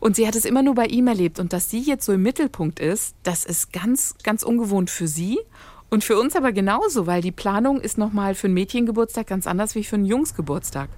Und 0.00 0.16
sie 0.16 0.26
hat 0.26 0.36
es 0.36 0.44
immer 0.44 0.62
nur 0.62 0.74
bei 0.74 0.86
ihm 0.86 1.06
erlebt. 1.06 1.38
Und 1.38 1.52
dass 1.52 1.70
sie 1.70 1.80
jetzt 1.80 2.04
so 2.04 2.12
im 2.12 2.22
Mittelpunkt 2.22 2.80
ist, 2.80 3.14
das 3.22 3.44
ist 3.44 3.72
ganz, 3.72 4.14
ganz 4.22 4.42
ungewohnt 4.42 4.90
für 4.90 5.08
sie. 5.08 5.38
Und 5.88 6.04
für 6.04 6.18
uns 6.18 6.34
aber 6.36 6.52
genauso, 6.52 7.06
weil 7.06 7.22
die 7.22 7.32
Planung 7.32 7.80
ist 7.80 7.96
nochmal 7.96 8.34
für 8.34 8.46
einen 8.48 8.54
Mädchengeburtstag 8.54 9.26
ganz 9.28 9.46
anders 9.46 9.74
wie 9.74 9.84
für 9.84 9.96
einen 9.96 10.04
Jungsgeburtstag. 10.04 10.88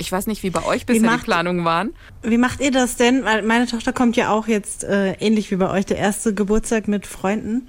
Ich 0.00 0.12
weiß 0.12 0.26
nicht, 0.28 0.42
wie 0.42 0.50
bei 0.50 0.64
euch 0.64 0.86
bisher 0.86 1.02
die 1.02 1.06
macht- 1.08 1.24
Planungen 1.24 1.64
waren. 1.64 1.90
Wie 2.22 2.38
macht 2.38 2.60
ihr 2.60 2.70
das 2.70 2.96
denn? 2.96 3.24
Weil 3.24 3.42
meine 3.42 3.66
Tochter 3.66 3.92
kommt 3.92 4.16
ja 4.16 4.30
auch 4.30 4.46
jetzt 4.46 4.84
äh, 4.84 5.12
ähnlich 5.14 5.50
wie 5.50 5.56
bei 5.56 5.70
euch 5.70 5.86
der 5.86 5.96
erste 5.98 6.34
Geburtstag 6.34 6.86
mit 6.88 7.06
Freunden. 7.06 7.66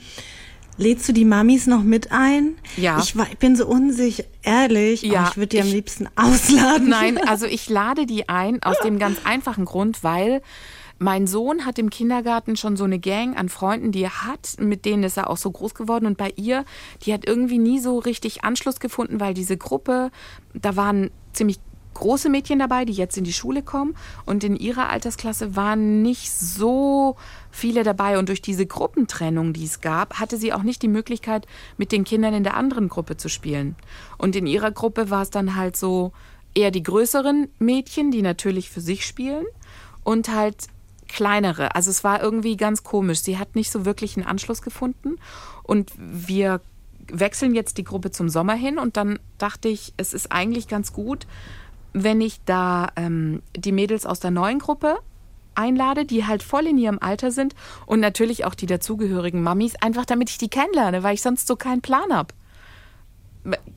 Lädst 0.79 1.09
du 1.09 1.13
die 1.13 1.25
Mamis 1.25 1.67
noch 1.67 1.83
mit 1.83 2.11
ein? 2.13 2.55
Ja. 2.77 2.99
Ich, 2.99 3.17
war, 3.17 3.27
ich 3.29 3.37
bin 3.37 3.55
so 3.57 3.67
unsicher, 3.67 4.23
ehrlich. 4.43 5.01
Ja, 5.01 5.25
oh, 5.25 5.29
ich 5.31 5.37
würde 5.37 5.47
die 5.47 5.59
am 5.61 5.67
ich- 5.67 5.73
liebsten 5.73 6.07
ausladen. 6.15 6.87
Nein, 6.87 7.17
also 7.27 7.45
ich 7.45 7.69
lade 7.69 8.05
die 8.05 8.29
ein 8.29 8.63
aus 8.63 8.79
dem 8.79 8.97
ganz 8.97 9.19
einfachen 9.25 9.65
Grund, 9.65 10.03
weil 10.05 10.41
mein 10.97 11.27
Sohn 11.27 11.65
hat 11.65 11.79
im 11.79 11.89
Kindergarten 11.89 12.55
schon 12.55 12.77
so 12.77 12.85
eine 12.85 12.97
Gang 12.99 13.37
an 13.37 13.49
Freunden, 13.49 13.91
die 13.91 14.03
er 14.03 14.25
hat, 14.25 14.55
mit 14.59 14.85
denen 14.85 15.03
ist 15.03 15.17
er 15.17 15.29
auch 15.29 15.37
so 15.37 15.51
groß 15.51 15.73
geworden. 15.75 16.05
Und 16.05 16.17
bei 16.17 16.31
ihr, 16.37 16.63
die 17.03 17.13
hat 17.13 17.25
irgendwie 17.27 17.57
nie 17.57 17.79
so 17.79 17.99
richtig 17.99 18.43
Anschluss 18.45 18.79
gefunden, 18.79 19.19
weil 19.19 19.33
diese 19.33 19.57
Gruppe, 19.57 20.11
da 20.53 20.75
waren 20.77 21.11
ziemlich 21.33 21.59
große 21.93 22.29
Mädchen 22.29 22.59
dabei, 22.59 22.85
die 22.85 22.93
jetzt 22.93 23.17
in 23.17 23.23
die 23.23 23.33
Schule 23.33 23.61
kommen. 23.61 23.95
Und 24.25 24.43
in 24.43 24.55
ihrer 24.55 24.89
Altersklasse 24.89 25.55
waren 25.55 26.01
nicht 26.01 26.31
so 26.31 27.17
viele 27.51 27.83
dabei. 27.83 28.17
Und 28.17 28.29
durch 28.29 28.41
diese 28.41 28.65
Gruppentrennung, 28.65 29.53
die 29.53 29.65
es 29.65 29.81
gab, 29.81 30.19
hatte 30.19 30.37
sie 30.37 30.53
auch 30.53 30.63
nicht 30.63 30.81
die 30.81 30.87
Möglichkeit, 30.87 31.47
mit 31.77 31.91
den 31.91 32.03
Kindern 32.03 32.33
in 32.33 32.43
der 32.43 32.55
anderen 32.55 32.89
Gruppe 32.89 33.17
zu 33.17 33.29
spielen. 33.29 33.75
Und 34.17 34.35
in 34.35 34.47
ihrer 34.47 34.71
Gruppe 34.71 35.09
war 35.09 35.23
es 35.23 35.29
dann 35.29 35.55
halt 35.55 35.75
so 35.75 36.11
eher 36.55 36.71
die 36.71 36.83
größeren 36.83 37.49
Mädchen, 37.59 38.11
die 38.11 38.21
natürlich 38.21 38.69
für 38.69 38.81
sich 38.81 39.05
spielen. 39.05 39.45
Und 40.03 40.33
halt 40.33 40.67
kleinere. 41.09 41.75
Also 41.75 41.89
es 41.89 42.03
war 42.03 42.21
irgendwie 42.23 42.55
ganz 42.55 42.83
komisch. 42.83 43.19
Sie 43.19 43.37
hat 43.37 43.55
nicht 43.55 43.71
so 43.71 43.83
wirklich 43.83 44.15
einen 44.15 44.25
Anschluss 44.25 44.61
gefunden. 44.61 45.17
Und 45.63 45.91
wir 45.97 46.61
wechseln 47.11 47.55
jetzt 47.55 47.77
die 47.77 47.83
Gruppe 47.83 48.11
zum 48.11 48.29
Sommer 48.29 48.53
hin. 48.53 48.77
Und 48.77 48.95
dann 48.95 49.19
dachte 49.37 49.67
ich, 49.67 49.93
es 49.97 50.13
ist 50.13 50.31
eigentlich 50.31 50.67
ganz 50.67 50.93
gut, 50.93 51.27
wenn 51.93 52.21
ich 52.21 52.39
da 52.45 52.89
ähm, 52.95 53.41
die 53.55 53.71
Mädels 53.71 54.05
aus 54.05 54.19
der 54.19 54.31
neuen 54.31 54.59
Gruppe 54.59 54.97
einlade, 55.55 56.05
die 56.05 56.25
halt 56.25 56.41
voll 56.41 56.67
in 56.67 56.77
ihrem 56.77 56.99
Alter 57.01 57.31
sind 57.31 57.53
und 57.85 57.99
natürlich 57.99 58.45
auch 58.45 58.55
die 58.55 58.65
dazugehörigen 58.65 59.43
Mamis, 59.43 59.75
einfach 59.75 60.05
damit 60.05 60.29
ich 60.29 60.37
die 60.37 60.49
kennenlerne, 60.49 61.03
weil 61.03 61.15
ich 61.15 61.21
sonst 61.21 61.47
so 61.47 61.55
keinen 61.55 61.81
Plan 61.81 62.13
habe. 62.13 62.33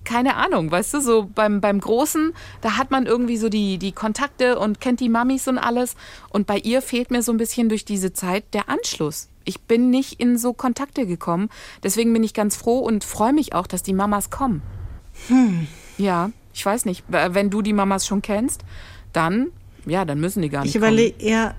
Keine 0.04 0.36
Ahnung, 0.36 0.70
weißt 0.70 0.94
du, 0.94 1.00
so 1.00 1.30
beim, 1.34 1.60
beim 1.60 1.80
Großen, 1.80 2.32
da 2.60 2.76
hat 2.76 2.90
man 2.90 3.06
irgendwie 3.06 3.36
so 3.36 3.48
die, 3.48 3.78
die 3.78 3.92
Kontakte 3.92 4.58
und 4.58 4.80
kennt 4.80 5.00
die 5.00 5.08
Mamis 5.08 5.48
und 5.48 5.58
alles. 5.58 5.96
Und 6.30 6.46
bei 6.46 6.58
ihr 6.58 6.82
fehlt 6.82 7.10
mir 7.10 7.22
so 7.22 7.32
ein 7.32 7.38
bisschen 7.38 7.68
durch 7.68 7.84
diese 7.84 8.12
Zeit 8.12 8.44
der 8.54 8.68
Anschluss. 8.68 9.28
Ich 9.44 9.62
bin 9.62 9.90
nicht 9.90 10.20
in 10.20 10.36
so 10.36 10.52
Kontakte 10.52 11.06
gekommen. 11.06 11.48
Deswegen 11.82 12.12
bin 12.12 12.24
ich 12.24 12.34
ganz 12.34 12.56
froh 12.56 12.80
und 12.80 13.04
freue 13.04 13.32
mich 13.32 13.54
auch, 13.54 13.66
dass 13.66 13.82
die 13.82 13.94
Mamas 13.94 14.30
kommen. 14.30 14.62
Ja, 15.96 16.30
ich 16.54 16.64
weiß 16.64 16.84
nicht. 16.84 17.04
Wenn 17.08 17.50
du 17.50 17.62
die 17.62 17.72
Mamas 17.72 18.06
schon 18.06 18.22
kennst, 18.22 18.62
dann, 19.12 19.48
ja, 19.86 20.04
dann 20.04 20.20
müssen 20.20 20.42
die 20.42 20.48
gar 20.48 20.62
nicht 20.62 20.70
Ich 20.70 20.76
überlege, 20.76 21.24
ja, 21.24 21.54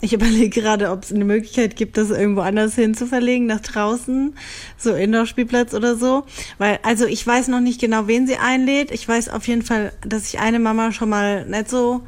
Ich 0.00 0.12
überlege 0.12 0.48
gerade, 0.48 0.90
ob 0.90 1.04
es 1.04 1.12
eine 1.12 1.24
Möglichkeit 1.24 1.76
gibt, 1.76 1.96
das 1.96 2.10
irgendwo 2.10 2.40
anders 2.40 2.74
hin 2.74 2.94
zu 2.94 3.06
verlegen, 3.06 3.46
nach 3.46 3.60
draußen, 3.60 4.34
so 4.76 4.94
Indoor-Spielplatz 4.94 5.74
oder 5.74 5.96
so. 5.96 6.24
Weil, 6.58 6.80
also 6.82 7.06
ich 7.06 7.26
weiß 7.26 7.48
noch 7.48 7.60
nicht 7.60 7.80
genau, 7.80 8.08
wen 8.08 8.26
sie 8.26 8.36
einlädt. 8.36 8.90
Ich 8.90 9.08
weiß 9.08 9.28
auf 9.28 9.46
jeden 9.46 9.62
Fall, 9.62 9.92
dass 10.06 10.28
ich 10.28 10.40
eine 10.40 10.58
Mama 10.58 10.92
schon 10.92 11.08
mal 11.08 11.46
nicht 11.46 11.70
so 11.70 12.02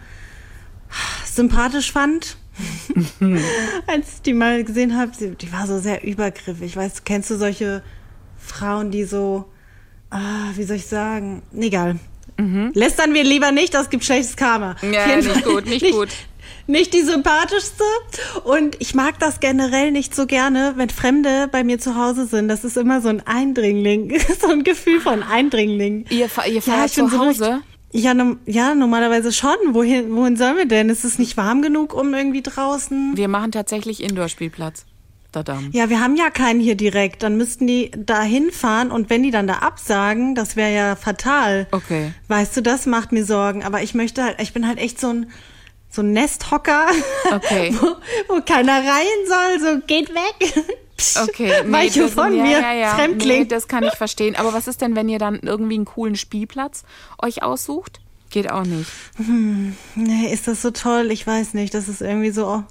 sympathisch 1.25 1.93
fand. 1.93 2.37
Als 3.87 4.15
ich 4.15 4.23
die 4.23 4.33
mal 4.33 4.63
gesehen 4.63 4.97
habe, 4.97 5.13
die 5.19 5.53
war 5.53 5.67
so 5.67 5.79
sehr 5.79 6.05
übergriffig. 6.05 6.77
Weißt, 6.77 7.05
kennst 7.05 7.31
du 7.31 7.37
solche 7.37 7.83
Frauen, 8.37 8.91
die 8.91 9.05
so, 9.05 9.47
ah, 10.11 10.51
wie 10.55 10.63
soll 10.65 10.77
ich 10.77 10.87
sagen? 10.87 11.43
Egal. 11.57 11.99
Mhm. 12.37 12.73
Lästern 12.75 13.15
wir 13.15 13.25
lieber 13.25 13.53
nicht, 13.53 13.75
das 13.75 13.91
gibt 13.91 14.05
schlechtes 14.05 14.37
Karma. 14.37 14.77
Ja, 14.83 15.17
nicht 15.17 15.29
Fall. 15.29 15.43
gut, 15.43 15.67
nicht, 15.67 15.83
nicht 15.83 15.95
gut 15.95 16.09
nicht 16.67 16.95
die 16.95 17.03
sympathischste. 17.03 17.85
Und 18.45 18.77
ich 18.81 18.95
mag 18.95 19.19
das 19.19 19.41
generell 19.41 19.91
nicht 19.91 20.15
so 20.15 20.27
gerne, 20.27 20.75
wenn 20.77 20.91
Fremde 20.91 21.49
bei 21.51 21.65
mir 21.65 21.79
zu 21.79 21.97
Hause 21.97 22.27
sind. 22.27 22.49
Das 22.49 22.65
ist 22.65 22.77
immer 22.77 23.01
so 23.01 23.09
ein 23.09 23.23
Eindringling, 23.27 24.19
so 24.41 24.49
ein 24.49 24.65
Gefühl 24.65 25.01
von 25.01 25.23
Eindringling. 25.23 26.07
Ihr, 26.11 26.29
ihr 26.47 26.63
fahrt 26.63 26.97
ja, 26.97 27.09
zu 27.09 27.19
Hause? 27.19 27.63
So 27.93 27.99
ja, 27.99 28.13
no, 28.13 28.37
ja, 28.45 28.75
normalerweise 28.75 29.33
schon. 29.33 29.55
Wohin, 29.71 30.15
wohin 30.17 30.37
sollen 30.37 30.57
wir 30.57 30.67
denn? 30.67 30.89
Ist 30.89 31.05
es 31.05 31.19
nicht 31.19 31.37
warm 31.37 31.63
genug 31.63 31.95
um 31.95 32.13
irgendwie 32.13 32.43
draußen? 32.43 33.17
Wir 33.17 33.29
machen 33.29 33.53
tatsächlich 33.53 34.03
Indoor-Spielplatz. 34.03 34.85
Ja, 35.73 35.91
wir 35.91 36.01
haben 36.01 36.17
ja 36.17 36.31
keinen 36.31 36.61
hier 36.61 36.77
direkt. 36.77 37.23
Dann 37.23 37.37
müssten 37.37 37.67
die 37.67 37.91
da 37.97 38.23
hinfahren 38.23 38.91
und 38.91 39.11
wenn 39.11 39.23
die 39.23 39.31
dann 39.31 39.47
da 39.47 39.55
absagen, 39.55 40.35
das 40.35 40.57
wäre 40.57 40.75
ja 40.75 40.97
fatal. 40.97 41.67
Okay. 41.73 42.13
Weißt 42.29 42.57
du, 42.57 42.61
das 42.61 42.87
macht 42.87 43.13
mir 43.13 43.25
Sorgen. 43.25 43.65
Aber 43.65 43.83
ich 43.83 43.95
möchte 43.95 44.23
halt, 44.23 44.41
ich 44.41 44.53
bin 44.53 44.67
halt 44.67 44.79
echt 44.79 45.01
so 45.01 45.09
ein 45.09 45.31
so 45.95 46.03
ein 46.03 46.13
Nesthocker, 46.13 46.87
okay. 47.31 47.73
wo, 47.81 48.35
wo 48.35 48.41
keiner 48.41 48.79
rein 48.79 49.07
soll, 49.29 49.61
so 49.61 49.87
geht 49.87 50.11
weg. 50.11 50.65
Okay, 51.21 51.53
nee, 51.67 51.73
Weiche 51.73 52.09
von 52.09 52.35
ja, 52.35 52.43
mir, 52.45 52.61
ja, 52.61 52.73
ja. 52.73 52.95
Fremdling. 52.95 53.41
Nee, 53.41 53.45
das 53.47 53.67
kann 53.67 53.83
ich 53.83 53.95
verstehen. 53.95 54.37
Aber 54.37 54.55
was 54.55 54.69
ist 54.69 54.81
denn, 54.81 54.95
wenn 54.95 55.09
ihr 55.09 55.19
dann 55.19 55.41
irgendwie 55.41 55.75
einen 55.75 55.85
coolen 55.85 56.15
Spielplatz 56.15 56.85
euch 57.21 57.43
aussucht? 57.43 58.01
Geht 58.31 58.51
auch 58.51 58.65
nicht. 58.65 58.89
Hm, 59.17 59.77
nee, 59.97 60.33
ist 60.33 60.47
das 60.47 60.63
so 60.63 60.71
toll? 60.71 61.11
Ich 61.11 61.27
weiß 61.27 61.55
nicht. 61.55 61.75
Das 61.75 61.89
ist 61.89 62.01
irgendwie 62.01 62.31
so. 62.31 62.63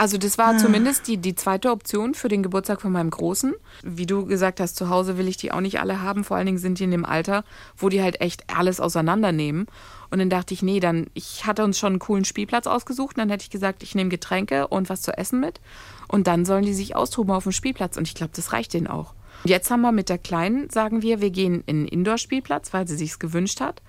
Also 0.00 0.16
das 0.16 0.38
war 0.38 0.54
ah. 0.54 0.56
zumindest 0.56 1.08
die, 1.08 1.18
die 1.18 1.34
zweite 1.34 1.70
Option 1.70 2.14
für 2.14 2.28
den 2.28 2.42
Geburtstag 2.42 2.80
von 2.80 2.90
meinem 2.90 3.10
Großen. 3.10 3.52
Wie 3.82 4.06
du 4.06 4.24
gesagt 4.24 4.58
hast, 4.58 4.76
zu 4.76 4.88
Hause 4.88 5.18
will 5.18 5.28
ich 5.28 5.36
die 5.36 5.52
auch 5.52 5.60
nicht 5.60 5.78
alle 5.78 6.00
haben. 6.00 6.24
Vor 6.24 6.38
allen 6.38 6.46
Dingen 6.46 6.56
sind 6.56 6.78
die 6.78 6.84
in 6.84 6.90
dem 6.90 7.04
Alter, 7.04 7.44
wo 7.76 7.90
die 7.90 8.00
halt 8.00 8.22
echt 8.22 8.44
alles 8.48 8.80
auseinandernehmen. 8.80 9.66
Und 10.08 10.18
dann 10.18 10.30
dachte 10.30 10.54
ich, 10.54 10.62
nee, 10.62 10.80
dann, 10.80 11.08
ich 11.12 11.44
hatte 11.44 11.64
uns 11.64 11.78
schon 11.78 11.92
einen 11.92 11.98
coolen 11.98 12.24
Spielplatz 12.24 12.66
ausgesucht. 12.66 13.16
Und 13.16 13.18
dann 13.18 13.28
hätte 13.28 13.42
ich 13.42 13.50
gesagt, 13.50 13.82
ich 13.82 13.94
nehme 13.94 14.08
Getränke 14.08 14.68
und 14.68 14.88
was 14.88 15.02
zu 15.02 15.18
essen 15.18 15.38
mit. 15.38 15.60
Und 16.08 16.26
dann 16.26 16.46
sollen 16.46 16.64
die 16.64 16.72
sich 16.72 16.96
austoben 16.96 17.34
auf 17.34 17.42
dem 17.42 17.52
Spielplatz. 17.52 17.98
Und 17.98 18.08
ich 18.08 18.14
glaube, 18.14 18.32
das 18.34 18.54
reicht 18.54 18.72
denen 18.72 18.86
auch. 18.86 19.12
Jetzt 19.44 19.70
haben 19.70 19.82
wir 19.82 19.92
mit 19.92 20.08
der 20.08 20.16
Kleinen, 20.16 20.70
sagen 20.70 21.02
wir, 21.02 21.20
wir 21.20 21.30
gehen 21.30 21.62
in 21.66 21.80
einen 21.80 21.88
Indoor-Spielplatz, 21.88 22.72
weil 22.72 22.88
sie 22.88 22.96
sich's 22.96 23.18
gewünscht 23.18 23.60
hat. 23.60 23.82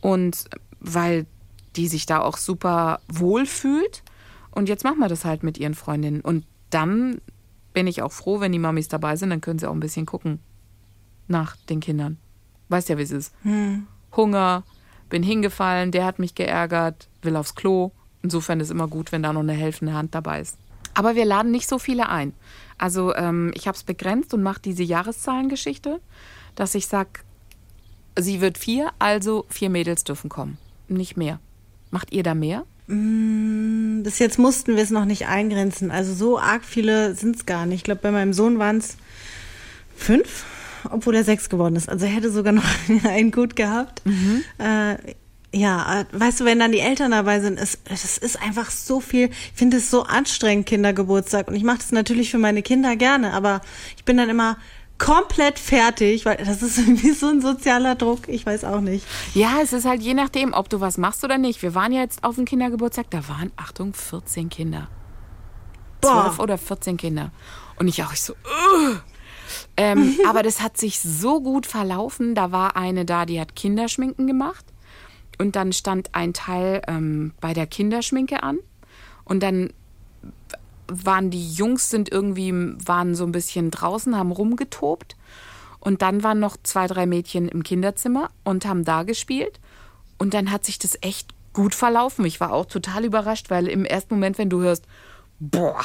Und 0.00 0.46
weil 0.80 1.26
die 1.76 1.88
sich 1.88 2.06
da 2.06 2.20
auch 2.20 2.38
super 2.38 3.00
wohl 3.06 3.44
fühlt. 3.44 4.02
Und 4.52 4.68
jetzt 4.68 4.84
machen 4.84 4.98
wir 4.98 5.08
das 5.08 5.24
halt 5.24 5.42
mit 5.42 5.58
ihren 5.58 5.74
Freundinnen. 5.74 6.20
Und 6.20 6.46
dann 6.70 7.20
bin 7.72 7.86
ich 7.86 8.02
auch 8.02 8.12
froh, 8.12 8.40
wenn 8.40 8.52
die 8.52 8.58
Mamis 8.58 8.88
dabei 8.88 9.16
sind, 9.16 9.30
dann 9.30 9.40
können 9.40 9.58
sie 9.58 9.68
auch 9.68 9.74
ein 9.74 9.80
bisschen 9.80 10.06
gucken 10.06 10.38
nach 11.26 11.56
den 11.68 11.80
Kindern. 11.80 12.18
Weißt 12.68 12.88
ja, 12.88 12.98
wie 12.98 13.02
es 13.02 13.10
ist. 13.10 13.34
Hm. 13.42 13.86
Hunger, 14.14 14.62
bin 15.08 15.22
hingefallen, 15.22 15.90
der 15.90 16.04
hat 16.04 16.18
mich 16.18 16.34
geärgert, 16.34 17.08
will 17.22 17.36
aufs 17.36 17.54
Klo. 17.54 17.90
Insofern 18.22 18.60
ist 18.60 18.70
immer 18.70 18.88
gut, 18.88 19.10
wenn 19.10 19.22
da 19.22 19.32
noch 19.32 19.40
eine 19.40 19.52
helfende 19.52 19.94
Hand 19.94 20.14
dabei 20.14 20.40
ist. 20.40 20.56
Aber 20.94 21.16
wir 21.16 21.24
laden 21.24 21.50
nicht 21.50 21.68
so 21.68 21.78
viele 21.78 22.08
ein. 22.08 22.34
Also 22.78 23.14
ähm, 23.14 23.50
ich 23.54 23.66
habe 23.66 23.76
es 23.76 23.82
begrenzt 23.82 24.34
und 24.34 24.42
mache 24.42 24.60
diese 24.60 24.82
Jahreszahlengeschichte, 24.82 26.00
dass 26.54 26.74
ich 26.74 26.86
sage, 26.86 27.20
sie 28.18 28.40
wird 28.40 28.58
vier, 28.58 28.90
also 28.98 29.46
vier 29.48 29.70
Mädels 29.70 30.04
dürfen 30.04 30.28
kommen. 30.28 30.58
Nicht 30.88 31.16
mehr. 31.16 31.40
Macht 31.90 32.12
ihr 32.12 32.22
da 32.22 32.34
mehr? 32.34 32.64
Mm, 32.86 34.02
bis 34.02 34.18
jetzt 34.18 34.38
mussten 34.38 34.76
wir 34.76 34.82
es 34.82 34.90
noch 34.90 35.04
nicht 35.04 35.26
eingrenzen. 35.26 35.90
Also 35.90 36.14
so 36.14 36.38
arg 36.38 36.64
viele 36.64 37.14
sind 37.14 37.36
es 37.36 37.46
gar 37.46 37.66
nicht. 37.66 37.78
Ich 37.78 37.84
glaube, 37.84 38.00
bei 38.02 38.10
meinem 38.10 38.32
Sohn 38.32 38.58
waren 38.58 38.78
es 38.78 38.96
fünf 39.96 40.44
obwohl 40.90 41.14
er 41.14 41.24
sechs 41.24 41.48
geworden 41.48 41.76
ist. 41.76 41.88
Also 41.88 42.06
er 42.06 42.12
hätte 42.12 42.30
sogar 42.30 42.52
noch 42.52 42.64
einen 43.04 43.30
gut 43.30 43.56
gehabt. 43.56 44.04
Mhm. 44.04 44.44
Äh, 44.58 44.96
ja, 45.54 46.06
weißt 46.12 46.40
du, 46.40 46.44
wenn 46.46 46.58
dann 46.58 46.72
die 46.72 46.80
Eltern 46.80 47.10
dabei 47.10 47.40
sind, 47.40 47.60
ist, 47.60 47.80
das 47.84 48.16
ist 48.16 48.40
einfach 48.40 48.70
so 48.70 49.00
viel. 49.00 49.28
Ich 49.28 49.52
finde 49.54 49.76
es 49.76 49.90
so 49.90 50.04
anstrengend, 50.04 50.66
Kindergeburtstag. 50.66 51.48
Und 51.48 51.54
ich 51.54 51.62
mache 51.62 51.78
das 51.78 51.92
natürlich 51.92 52.30
für 52.30 52.38
meine 52.38 52.62
Kinder 52.62 52.96
gerne, 52.96 53.34
aber 53.34 53.60
ich 53.96 54.04
bin 54.04 54.16
dann 54.16 54.30
immer 54.30 54.56
komplett 55.02 55.58
fertig, 55.58 56.24
weil 56.24 56.36
das 56.36 56.62
ist 56.62 56.78
irgendwie 56.78 57.10
so 57.10 57.26
ein 57.26 57.40
sozialer 57.40 57.94
Druck. 57.96 58.28
Ich 58.28 58.46
weiß 58.46 58.64
auch 58.64 58.80
nicht. 58.80 59.04
Ja, 59.34 59.58
es 59.62 59.72
ist 59.72 59.84
halt 59.84 60.00
je 60.00 60.14
nachdem, 60.14 60.52
ob 60.54 60.68
du 60.68 60.80
was 60.80 60.96
machst 60.96 61.24
oder 61.24 61.38
nicht. 61.38 61.62
Wir 61.62 61.74
waren 61.74 61.92
ja 61.92 62.00
jetzt 62.00 62.22
auf 62.24 62.36
dem 62.36 62.44
Kindergeburtstag, 62.44 63.10
da 63.10 63.28
waren, 63.28 63.50
Achtung, 63.56 63.94
14 63.94 64.48
Kinder. 64.48 64.88
Boah. 66.00 66.24
12 66.26 66.38
oder 66.38 66.58
14 66.58 66.96
Kinder. 66.96 67.32
Und 67.78 67.88
ich 67.88 68.02
auch 68.04 68.12
ich 68.12 68.22
so, 68.22 68.34
uh, 68.34 68.96
ähm, 69.76 70.16
aber 70.28 70.42
das 70.42 70.60
hat 70.62 70.78
sich 70.78 71.00
so 71.00 71.40
gut 71.40 71.66
verlaufen. 71.66 72.34
Da 72.34 72.52
war 72.52 72.76
eine 72.76 73.04
da, 73.04 73.26
die 73.26 73.40
hat 73.40 73.56
Kinderschminken 73.56 74.26
gemacht. 74.26 74.64
Und 75.38 75.56
dann 75.56 75.72
stand 75.72 76.14
ein 76.14 76.32
Teil 76.32 76.82
ähm, 76.86 77.32
bei 77.40 77.54
der 77.54 77.66
Kinderschminke 77.66 78.42
an. 78.42 78.58
Und 79.24 79.42
dann 79.42 79.72
waren 80.88 81.30
die 81.30 81.52
Jungs 81.52 81.90
sind 81.90 82.10
irgendwie, 82.10 82.52
waren 82.52 83.14
so 83.14 83.24
ein 83.24 83.32
bisschen 83.32 83.70
draußen, 83.70 84.16
haben 84.16 84.32
rumgetobt. 84.32 85.16
Und 85.80 86.02
dann 86.02 86.22
waren 86.22 86.38
noch 86.38 86.56
zwei, 86.62 86.86
drei 86.86 87.06
Mädchen 87.06 87.48
im 87.48 87.62
Kinderzimmer 87.62 88.30
und 88.44 88.66
haben 88.66 88.84
da 88.84 89.02
gespielt. 89.02 89.58
Und 90.18 90.34
dann 90.34 90.52
hat 90.52 90.64
sich 90.64 90.78
das 90.78 90.96
echt 91.00 91.34
gut 91.52 91.74
verlaufen. 91.74 92.24
Ich 92.24 92.40
war 92.40 92.52
auch 92.52 92.66
total 92.66 93.04
überrascht, 93.04 93.50
weil 93.50 93.66
im 93.66 93.84
ersten 93.84 94.14
Moment, 94.14 94.38
wenn 94.38 94.50
du 94.50 94.60
hörst, 94.60 94.86
boah, 95.40 95.82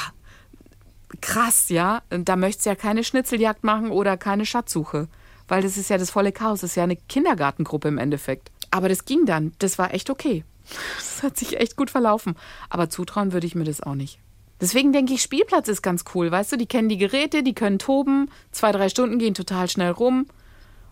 krass, 1.20 1.68
ja. 1.68 2.02
Da 2.10 2.36
möchtest 2.36 2.66
du 2.66 2.70
ja 2.70 2.76
keine 2.76 3.04
Schnitzeljagd 3.04 3.64
machen 3.64 3.90
oder 3.90 4.16
keine 4.16 4.46
Schatzsuche. 4.46 5.08
Weil 5.48 5.62
das 5.62 5.76
ist 5.76 5.90
ja 5.90 5.98
das 5.98 6.10
volle 6.10 6.32
Chaos. 6.32 6.60
Das 6.60 6.70
ist 6.70 6.76
ja 6.76 6.84
eine 6.84 6.96
Kindergartengruppe 6.96 7.88
im 7.88 7.98
Endeffekt. 7.98 8.50
Aber 8.70 8.88
das 8.88 9.04
ging 9.04 9.26
dann. 9.26 9.52
Das 9.58 9.78
war 9.78 9.94
echt 9.94 10.10
okay. 10.10 10.44
Das 10.98 11.24
hat 11.24 11.36
sich 11.36 11.58
echt 11.58 11.74
gut 11.74 11.90
verlaufen. 11.90 12.36
Aber 12.70 12.88
zutrauen 12.88 13.32
würde 13.32 13.48
ich 13.48 13.56
mir 13.56 13.64
das 13.64 13.82
auch 13.82 13.96
nicht. 13.96 14.20
Deswegen 14.60 14.92
denke 14.92 15.14
ich, 15.14 15.22
Spielplatz 15.22 15.68
ist 15.68 15.82
ganz 15.82 16.04
cool. 16.14 16.30
Weißt 16.30 16.52
du, 16.52 16.56
die 16.56 16.66
kennen 16.66 16.88
die 16.88 16.98
Geräte, 16.98 17.42
die 17.42 17.54
können 17.54 17.78
toben. 17.78 18.30
Zwei, 18.50 18.72
drei 18.72 18.88
Stunden 18.88 19.18
gehen 19.18 19.34
total 19.34 19.68
schnell 19.68 19.92
rum. 19.92 20.26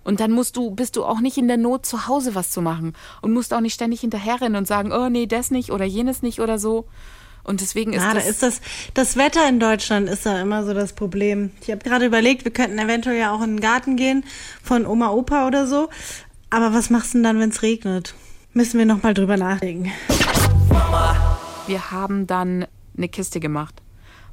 Und 0.05 0.20
dann 0.20 0.31
musst 0.31 0.57
du, 0.57 0.70
bist 0.70 0.94
du 0.94 1.05
auch 1.05 1.18
nicht 1.18 1.37
in 1.37 1.48
der 1.48 1.57
Not, 1.57 1.85
zu 1.85 2.07
Hause 2.07 2.37
was 2.37 2.50
zu 2.50 2.62
machen. 2.62 2.92
Und 3.22 3.33
musst 3.33 3.52
auch 3.52 3.61
nicht 3.61 3.74
ständig 3.74 4.00
hinterherrennen 4.02 4.57
und 4.57 4.68
sagen, 4.68 4.92
oh 4.92 5.09
nee, 5.09 5.26
das 5.26 5.50
nicht 5.50 5.72
oder 5.72 5.85
jenes 5.85 6.22
nicht 6.22 6.40
oder 6.40 6.61
so. 6.61 6.87
Und 7.42 7.61
deswegen 7.61 7.92
ist 7.92 8.02
ja, 8.02 8.14
das. 8.14 8.24
Da 8.24 8.31
ist 8.31 8.42
das, 8.42 8.61
das 8.94 9.16
Wetter 9.16 9.48
in 9.48 9.61
Deutschland 9.61 10.09
ist 10.09 10.26
da 10.26 10.40
immer 10.40 10.64
so 10.64 10.74
das 10.74 10.92
Problem. 10.92 11.50
Ich 11.61 11.70
habe 11.70 11.79
gerade 11.79 12.05
überlegt, 12.05 12.44
wir 12.44 12.52
könnten 12.52 12.79
eventuell 12.79 13.18
ja 13.18 13.33
auch 13.33 13.42
in 13.42 13.57
den 13.57 13.61
Garten 13.61 13.96
gehen 13.96 14.24
von 14.62 14.87
Oma, 14.87 15.11
Opa 15.11 15.46
oder 15.46 15.66
so. 15.66 15.88
Aber 16.50 16.72
was 16.72 16.90
machst 16.90 17.14
du 17.14 17.18
denn 17.18 17.24
dann, 17.24 17.40
wenn 17.40 17.50
es 17.50 17.62
regnet? 17.62 18.14
Müssen 18.52 18.79
wir 18.79 18.87
nochmal 18.87 19.14
drüber 19.14 19.37
nachdenken. 19.37 19.92
Wir 21.66 21.90
haben 21.90 22.26
dann 22.26 22.66
eine 22.96 23.09
Kiste 23.09 23.40
gemacht 23.40 23.82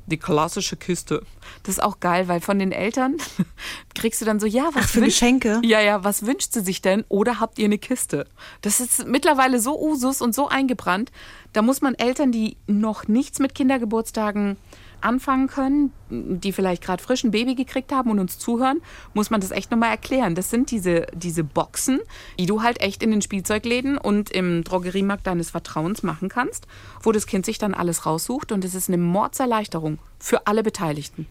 die 0.05 0.17
klassische 0.17 0.75
Kiste. 0.75 1.23
Das 1.63 1.75
ist 1.75 1.83
auch 1.83 1.99
geil, 1.99 2.27
weil 2.27 2.41
von 2.41 2.59
den 2.59 2.71
Eltern 2.71 3.17
kriegst 3.95 4.21
du 4.21 4.25
dann 4.25 4.39
so, 4.39 4.45
ja, 4.45 4.69
was 4.73 4.85
Ach, 4.85 4.89
für 4.89 5.01
wünscht, 5.01 5.19
Geschenke? 5.19 5.61
Ja, 5.63 5.79
ja, 5.79 6.03
was 6.03 6.25
wünscht 6.25 6.53
sie 6.53 6.61
sich 6.61 6.81
denn? 6.81 7.05
Oder 7.09 7.39
habt 7.39 7.59
ihr 7.59 7.65
eine 7.65 7.77
Kiste? 7.77 8.27
Das 8.61 8.79
ist 8.79 9.07
mittlerweile 9.07 9.59
so 9.59 9.79
Usus 9.79 10.21
und 10.21 10.35
so 10.35 10.47
eingebrannt. 10.47 11.11
Da 11.53 11.61
muss 11.61 11.81
man 11.81 11.95
Eltern, 11.95 12.31
die 12.31 12.57
noch 12.67 13.07
nichts 13.07 13.39
mit 13.39 13.55
Kindergeburtstagen 13.55 14.57
anfangen 15.03 15.47
können, 15.47 15.91
die 16.09 16.51
vielleicht 16.51 16.83
gerade 16.83 17.01
frisch 17.01 17.23
ein 17.23 17.31
Baby 17.31 17.55
gekriegt 17.55 17.91
haben 17.91 18.11
und 18.11 18.19
uns 18.19 18.39
zuhören, 18.39 18.81
muss 19.13 19.29
man 19.29 19.41
das 19.41 19.51
echt 19.51 19.71
nochmal 19.71 19.89
erklären. 19.89 20.35
Das 20.35 20.49
sind 20.49 20.71
diese, 20.71 21.07
diese 21.13 21.43
Boxen, 21.43 21.99
die 22.39 22.45
du 22.45 22.61
halt 22.61 22.81
echt 22.81 23.03
in 23.03 23.11
den 23.11 23.21
Spielzeugläden 23.21 23.97
und 23.97 24.31
im 24.31 24.63
Drogeriemarkt 24.63 25.27
deines 25.27 25.51
Vertrauens 25.51 26.03
machen 26.03 26.29
kannst, 26.29 26.67
wo 27.01 27.11
das 27.11 27.27
Kind 27.27 27.45
sich 27.45 27.57
dann 27.57 27.73
alles 27.73 28.05
raussucht 28.05 28.51
und 28.51 28.63
es 28.65 28.75
ist 28.75 28.89
eine 28.89 28.97
Mordserleichterung 28.97 29.99
für 30.19 30.47
alle 30.47 30.63
Beteiligten. 30.63 31.27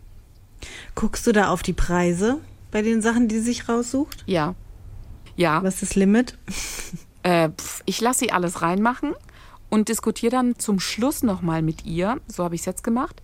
Guckst 0.94 1.26
du 1.26 1.32
da 1.32 1.48
auf 1.48 1.62
die 1.62 1.72
Preise 1.72 2.38
bei 2.70 2.82
den 2.82 3.02
Sachen, 3.02 3.28
die 3.28 3.37
sie 3.38 3.44
sich 3.44 3.68
raussucht? 3.68 4.22
Ja. 4.26 4.54
Ja. 5.37 5.62
Was 5.62 5.74
ist 5.74 5.82
das 5.82 5.94
Limit? 5.96 6.37
Äh, 7.24 7.50
ich 7.85 8.00
lasse 8.00 8.18
sie 8.18 8.32
alles 8.32 8.62
reinmachen 8.62 9.14
und 9.70 9.88
diskutiere 9.88 10.32
dann 10.32 10.58
zum 10.58 10.80
Schluss 10.80 11.22
nochmal 11.22 11.62
mit 11.62 11.87
ihr, 11.87 12.20
so 12.26 12.44
habe 12.44 12.54
ich 12.54 12.61
es 12.61 12.64
jetzt 12.64 12.82
gemacht, 12.82 13.22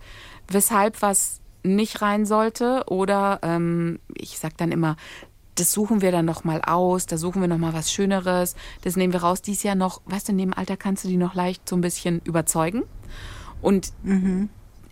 weshalb 0.51 1.01
was 1.01 1.41
nicht 1.63 2.01
rein 2.01 2.25
sollte 2.25 2.83
oder 2.87 3.39
ähm, 3.43 3.99
ich 4.15 4.39
sage 4.39 4.55
dann 4.57 4.71
immer, 4.71 4.95
das 5.55 5.73
suchen 5.73 6.01
wir 6.01 6.11
dann 6.11 6.25
nochmal 6.25 6.61
aus, 6.61 7.05
da 7.05 7.17
suchen 7.17 7.41
wir 7.41 7.49
nochmal 7.49 7.73
was 7.73 7.91
Schöneres, 7.91 8.55
das 8.81 8.95
nehmen 8.95 9.11
wir 9.11 9.21
raus. 9.21 9.41
Dies 9.41 9.63
Jahr 9.63 9.75
noch, 9.75 10.01
weißt 10.05 10.29
du, 10.29 10.31
in 10.31 10.37
dem 10.37 10.53
Alter 10.53 10.77
kannst 10.77 11.03
du 11.03 11.09
die 11.09 11.17
noch 11.17 11.35
leicht 11.35 11.67
so 11.67 11.75
ein 11.75 11.81
bisschen 11.81 12.21
überzeugen. 12.23 12.83
Und 13.61 13.91
mhm. 14.03 14.49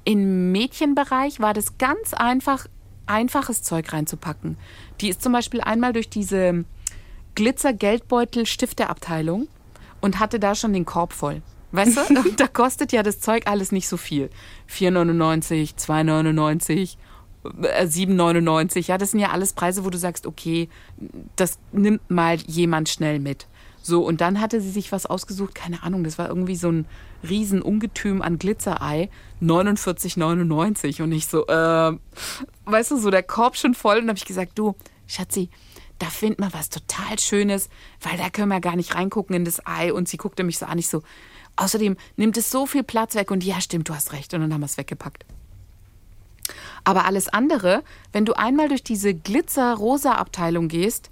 Im 0.08 0.52
Mädchenbereich 0.54 1.41
war 1.41 1.54
das 1.54 1.78
ganz 1.78 2.13
einfach, 2.13 2.65
einfaches 3.08 3.62
Zeug 3.62 3.91
reinzupacken. 3.91 4.56
Die 5.02 5.10
ist 5.10 5.22
zum 5.22 5.34
Beispiel 5.34 5.60
einmal 5.60 5.91
durch 5.91 6.10
diese 6.10 6.63
Glitzer-Geldbeutel-Stifteabteilung 7.36 9.50
und 10.00 10.22
hatte 10.22 10.39
da 10.39 10.56
schon 10.56 10.72
den 10.72 10.86
Korb 10.86 11.12
voll. 11.12 11.41
Weißt 11.71 11.97
du, 11.97 12.01
Und 12.30 12.39
da 12.39 12.47
kostet 12.47 12.91
ja 12.91 13.03
das 13.03 13.19
Zeug 13.19 13.47
alles 13.47 13.71
nicht 13.71 13.88
so 13.88 13.97
viel. 13.97 14.30
4,99, 14.69 15.75
2,99, 15.75 16.97
äh, 17.63 17.86
7,99. 17.86 18.88
Ja, 18.88 18.97
das 18.97 19.12
sind 19.12 19.19
ja 19.19 19.32
alles 19.32 19.53
Preise, 19.53 19.86
wo 19.86 19.89
du 19.89 19.97
sagst, 19.97 20.25
okay, 20.25 20.69
das 21.36 21.60
nimmt 21.71 22.10
mal 22.10 22.38
jemand 22.47 22.89
schnell 22.89 23.19
mit. 23.19 23.47
So, 23.82 24.03
und 24.03 24.19
dann 24.19 24.41
hatte 24.41 24.60
sie 24.60 24.69
sich 24.69 24.91
was 24.91 25.06
ausgesucht, 25.06 25.56
keine 25.56 25.82
Ahnung, 25.84 26.03
das 26.03 26.17
war 26.17 26.27
irgendwie 26.27 26.58
so 26.58 26.69
ein 26.69 26.86
Riesenungetüm 27.27 28.21
an 28.21 28.38
Glitzerei, 28.38 29.10
49,99. 29.41 31.01
Und 31.01 31.13
ich 31.13 31.27
so, 31.27 31.47
äh, 31.47 31.97
weißt 32.65 32.91
du, 32.91 32.97
so 32.97 33.10
der 33.10 33.23
Korb 33.23 33.56
schon 33.56 33.73
voll. 33.73 33.95
Und 33.95 34.01
dann 34.01 34.10
habe 34.10 34.17
ich 34.17 34.25
gesagt, 34.25 34.60
du, 34.60 34.75
Schatzi, 35.08 35.49
da 36.00 36.08
finden 36.08 36.44
wir 36.44 36.54
was 36.54 36.70
total 36.70 37.20
Schönes, 37.20 37.70
weil 38.02 38.18
da 38.18 38.30
können 38.30 38.50
wir 38.50 38.60
gar 38.60 38.76
nicht 38.76 38.96
reingucken 38.96 39.36
in 39.36 39.46
das 39.46 39.66
Ei. 39.66 39.94
Und 39.94 40.08
sie 40.08 40.18
guckte 40.18 40.44
mich 40.44 40.58
so 40.58 40.66
an, 40.66 40.78
ich 40.78 40.88
so, 40.88 41.04
außerdem 41.56 41.98
nimmt 42.16 42.38
es 42.38 42.52
so 42.52 42.66
viel 42.66 42.84
Platz 42.84 43.16
weg. 43.16 43.32
Und 43.32 43.44
ja, 43.44 43.62
stimmt, 43.62 43.90
du 43.90 43.96
hast 43.96 44.14
recht. 44.14 44.34
Und 44.34 44.42
dann 44.42 44.54
haben 44.54 44.62
wir 44.62 44.66
es 44.66 44.78
weggepackt. 44.78 45.26
Aber 46.84 47.06
alles 47.06 47.28
andere, 47.28 47.84
wenn 48.14 48.26
du 48.26 48.34
einmal 48.34 48.70
durch 48.70 48.84
diese 48.84 49.14
Glitzer-Rosa-Abteilung 49.14 50.70
gehst, 50.70 51.10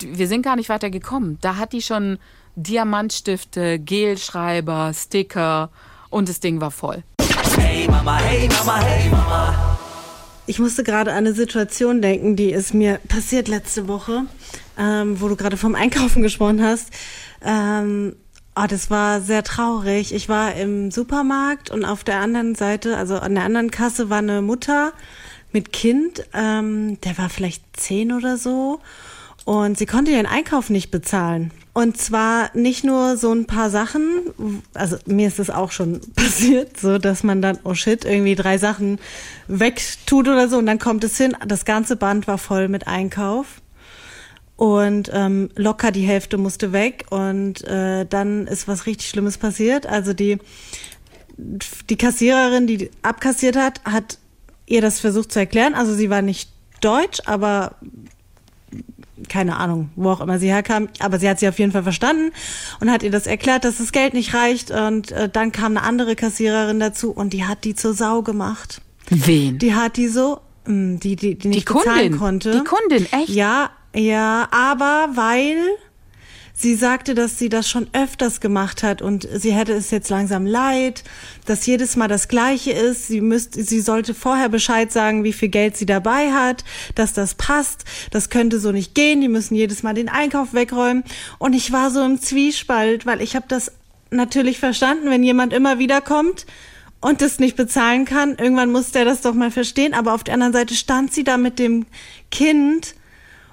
wir 0.00 0.28
sind 0.28 0.42
gar 0.42 0.56
nicht 0.56 0.68
weiter 0.68 0.90
gekommen. 0.90 1.38
Da 1.40 1.56
hat 1.56 1.72
die 1.72 1.82
schon 1.82 2.18
Diamantstifte, 2.54 3.78
Gelschreiber, 3.78 4.92
Sticker 4.94 5.70
und 6.10 6.28
das 6.28 6.40
Ding 6.40 6.60
war 6.60 6.70
voll. 6.70 7.02
Hey 7.58 7.88
Mama, 7.88 8.18
hey 8.18 8.48
Mama, 8.48 8.80
hey 8.80 9.10
Mama. 9.10 9.65
Ich 10.48 10.60
musste 10.60 10.84
gerade 10.84 11.10
an 11.10 11.18
eine 11.18 11.32
Situation 11.32 12.00
denken, 12.00 12.36
die 12.36 12.50
ist 12.52 12.72
mir 12.72 13.00
passiert 13.08 13.48
letzte 13.48 13.88
Woche, 13.88 14.26
ähm, 14.78 15.20
wo 15.20 15.28
du 15.28 15.34
gerade 15.34 15.56
vom 15.56 15.74
Einkaufen 15.74 16.22
gesprochen 16.22 16.62
hast. 16.62 16.90
Ähm, 17.44 18.14
oh, 18.54 18.66
das 18.68 18.88
war 18.88 19.20
sehr 19.20 19.42
traurig. 19.42 20.14
Ich 20.14 20.28
war 20.28 20.54
im 20.54 20.92
Supermarkt 20.92 21.70
und 21.70 21.84
auf 21.84 22.04
der 22.04 22.20
anderen 22.20 22.54
Seite, 22.54 22.96
also 22.96 23.18
an 23.18 23.34
der 23.34 23.42
anderen 23.42 23.72
Kasse, 23.72 24.08
war 24.08 24.18
eine 24.18 24.40
Mutter 24.40 24.92
mit 25.50 25.72
Kind. 25.72 26.24
Ähm, 26.32 27.00
der 27.00 27.18
war 27.18 27.28
vielleicht 27.28 27.64
zehn 27.76 28.12
oder 28.12 28.36
so. 28.36 28.78
Und 29.44 29.76
sie 29.78 29.86
konnte 29.86 30.12
ihren 30.12 30.26
Einkauf 30.26 30.70
nicht 30.70 30.92
bezahlen. 30.92 31.50
Und 31.76 31.98
zwar 31.98 32.56
nicht 32.56 32.84
nur 32.84 33.18
so 33.18 33.30
ein 33.34 33.44
paar 33.44 33.68
Sachen, 33.68 34.62
also 34.72 34.96
mir 35.04 35.28
ist 35.28 35.38
das 35.38 35.50
auch 35.50 35.72
schon 35.72 36.00
passiert, 36.16 36.80
so 36.80 36.96
dass 36.96 37.22
man 37.22 37.42
dann, 37.42 37.58
oh 37.64 37.74
shit, 37.74 38.06
irgendwie 38.06 38.34
drei 38.34 38.56
Sachen 38.56 38.98
wegtut 39.46 40.26
oder 40.26 40.48
so 40.48 40.56
und 40.56 40.64
dann 40.64 40.78
kommt 40.78 41.04
es 41.04 41.18
hin, 41.18 41.36
das 41.46 41.66
ganze 41.66 41.96
Band 41.96 42.26
war 42.28 42.38
voll 42.38 42.68
mit 42.68 42.86
Einkauf 42.86 43.60
und 44.56 45.10
ähm, 45.12 45.50
locker 45.54 45.92
die 45.92 46.06
Hälfte 46.06 46.38
musste 46.38 46.72
weg 46.72 47.04
und 47.10 47.62
äh, 47.64 48.06
dann 48.06 48.46
ist 48.46 48.66
was 48.68 48.86
richtig 48.86 49.10
Schlimmes 49.10 49.36
passiert. 49.36 49.86
Also 49.86 50.14
die, 50.14 50.38
die 51.36 51.98
Kassiererin, 51.98 52.66
die 52.66 52.90
abkassiert 53.02 53.56
hat, 53.56 53.82
hat 53.84 54.16
ihr 54.64 54.80
das 54.80 54.98
versucht 54.98 55.30
zu 55.30 55.40
erklären. 55.40 55.74
Also 55.74 55.92
sie 55.92 56.08
war 56.08 56.22
nicht 56.22 56.48
deutsch, 56.80 57.20
aber 57.26 57.76
keine 59.28 59.56
Ahnung, 59.56 59.90
wo 59.96 60.10
auch 60.10 60.20
immer 60.20 60.38
sie 60.38 60.48
herkam, 60.48 60.88
aber 60.98 61.18
sie 61.18 61.28
hat 61.28 61.38
sie 61.40 61.48
auf 61.48 61.58
jeden 61.58 61.72
Fall 61.72 61.82
verstanden 61.82 62.32
und 62.80 62.90
hat 62.90 63.02
ihr 63.02 63.10
das 63.10 63.26
erklärt, 63.26 63.64
dass 63.64 63.78
das 63.78 63.92
Geld 63.92 64.14
nicht 64.14 64.34
reicht 64.34 64.70
und 64.70 65.12
äh, 65.12 65.28
dann 65.28 65.52
kam 65.52 65.76
eine 65.76 65.82
andere 65.86 66.16
Kassiererin 66.16 66.80
dazu 66.80 67.10
und 67.12 67.32
die 67.32 67.44
hat 67.44 67.64
die 67.64 67.74
zur 67.74 67.94
Sau 67.94 68.22
gemacht. 68.22 68.80
Wen? 69.08 69.58
Die 69.58 69.74
hat 69.74 69.96
die 69.96 70.08
so, 70.08 70.40
mh, 70.66 70.98
die 70.98 71.16
die, 71.16 71.36
die 71.36 71.48
nicht 71.48 71.66
bezahlen 71.66 71.86
Kundin. 71.86 72.18
konnte. 72.18 72.50
Die 72.52 72.64
Kundin, 72.64 73.06
echt? 73.12 73.28
Ja, 73.28 73.70
ja, 73.94 74.48
aber 74.50 75.08
weil 75.14 75.56
sie 76.56 76.74
sagte, 76.74 77.14
dass 77.14 77.38
sie 77.38 77.50
das 77.50 77.68
schon 77.68 77.86
öfters 77.92 78.40
gemacht 78.40 78.82
hat 78.82 79.02
und 79.02 79.28
sie 79.32 79.52
hätte 79.52 79.74
es 79.74 79.90
jetzt 79.90 80.08
langsam 80.08 80.46
leid, 80.46 81.04
dass 81.44 81.66
jedes 81.66 81.96
Mal 81.96 82.08
das 82.08 82.28
Gleiche 82.28 82.72
ist. 82.72 83.06
Sie 83.08 83.20
müsste, 83.20 83.62
sie 83.62 83.80
sollte 83.80 84.14
vorher 84.14 84.48
Bescheid 84.48 84.90
sagen, 84.90 85.22
wie 85.22 85.34
viel 85.34 85.50
Geld 85.50 85.76
sie 85.76 85.86
dabei 85.86 86.32
hat, 86.32 86.64
dass 86.94 87.12
das 87.12 87.34
passt. 87.34 87.84
Das 88.10 88.30
könnte 88.30 88.58
so 88.58 88.72
nicht 88.72 88.94
gehen. 88.94 89.20
Die 89.20 89.28
müssen 89.28 89.54
jedes 89.54 89.82
Mal 89.82 89.94
den 89.94 90.08
Einkauf 90.08 90.54
wegräumen. 90.54 91.04
Und 91.38 91.52
ich 91.52 91.72
war 91.72 91.90
so 91.90 92.02
im 92.02 92.20
Zwiespalt, 92.20 93.04
weil 93.04 93.20
ich 93.20 93.36
habe 93.36 93.46
das 93.48 93.72
natürlich 94.10 94.58
verstanden, 94.58 95.10
wenn 95.10 95.22
jemand 95.22 95.52
immer 95.52 95.78
wieder 95.78 96.00
kommt 96.00 96.46
und 97.00 97.20
das 97.20 97.38
nicht 97.38 97.56
bezahlen 97.56 98.06
kann. 98.06 98.36
Irgendwann 98.36 98.72
muss 98.72 98.92
der 98.92 99.04
das 99.04 99.20
doch 99.20 99.34
mal 99.34 99.50
verstehen. 99.50 99.92
Aber 99.92 100.14
auf 100.14 100.24
der 100.24 100.34
anderen 100.34 100.54
Seite 100.54 100.74
stand 100.74 101.12
sie 101.12 101.22
da 101.22 101.36
mit 101.36 101.58
dem 101.58 101.84
Kind 102.30 102.94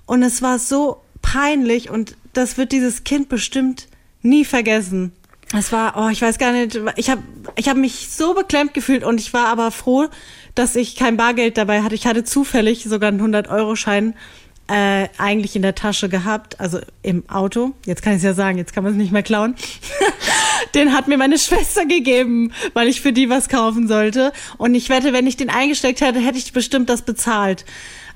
und 0.06 0.24
es 0.24 0.42
war 0.42 0.58
so 0.58 1.02
peinlich 1.22 1.90
und 1.90 2.16
das 2.34 2.58
wird 2.58 2.72
dieses 2.72 3.04
Kind 3.04 3.30
bestimmt 3.30 3.88
nie 4.22 4.46
vergessen. 4.46 5.12
Es 5.56 5.72
war, 5.72 5.96
oh, 5.98 6.10
ich 6.10 6.22
weiß 6.22 6.40
gar 6.40 6.52
nicht, 6.52 6.80
ich 6.96 7.10
habe 7.12 7.22
ich 7.56 7.70
hab 7.70 7.78
mich 7.78 8.10
so 8.10 8.34
beklemmt 8.34 8.74
gefühlt 8.74 9.04
und 9.04 9.20
ich 9.20 9.34
war 9.34 9.48
aber 9.48 9.70
froh, 9.70 10.08
dass 10.56 10.76
ich 10.76 10.96
kein 10.96 11.16
Bargeld 11.16 11.58
dabei 11.58 11.84
hatte. 11.84 11.94
Ich 11.94 12.08
hatte 12.08 12.24
zufällig 12.24 12.84
sogar 12.84 13.10
einen 13.10 13.22
100-Euro-Schein 13.22 14.16
äh, 14.68 15.10
eigentlich 15.18 15.56
in 15.56 15.62
der 15.62 15.76
Tasche 15.76 16.10
gehabt, 16.10 16.60
also 16.60 16.80
im 17.04 17.30
Auto. 17.30 17.74
Jetzt 17.86 18.02
kann 18.02 18.14
ich 18.14 18.18
es 18.18 18.24
ja 18.24 18.34
sagen, 18.34 18.58
jetzt 18.58 18.74
kann 18.74 18.84
man 18.84 18.94
es 18.94 18.98
nicht 18.98 19.12
mehr 19.12 19.24
klauen. 19.24 19.56
den 20.74 20.94
hat 20.94 21.08
mir 21.08 21.18
meine 21.18 21.38
Schwester 21.38 21.86
gegeben, 21.86 22.52
weil 22.74 22.88
ich 22.88 23.02
für 23.02 23.14
die 23.14 23.30
was 23.30 23.50
kaufen 23.50 23.88
sollte. 23.88 24.32
Und 24.58 24.74
ich 24.74 24.90
wette, 24.90 25.14
wenn 25.14 25.28
ich 25.28 25.38
den 25.38 25.50
eingesteckt 25.50 26.02
hätte, 26.02 26.20
hätte 26.20 26.38
ich 26.38 26.54
bestimmt 26.54 26.90
das 26.90 27.04
bezahlt. 27.04 27.66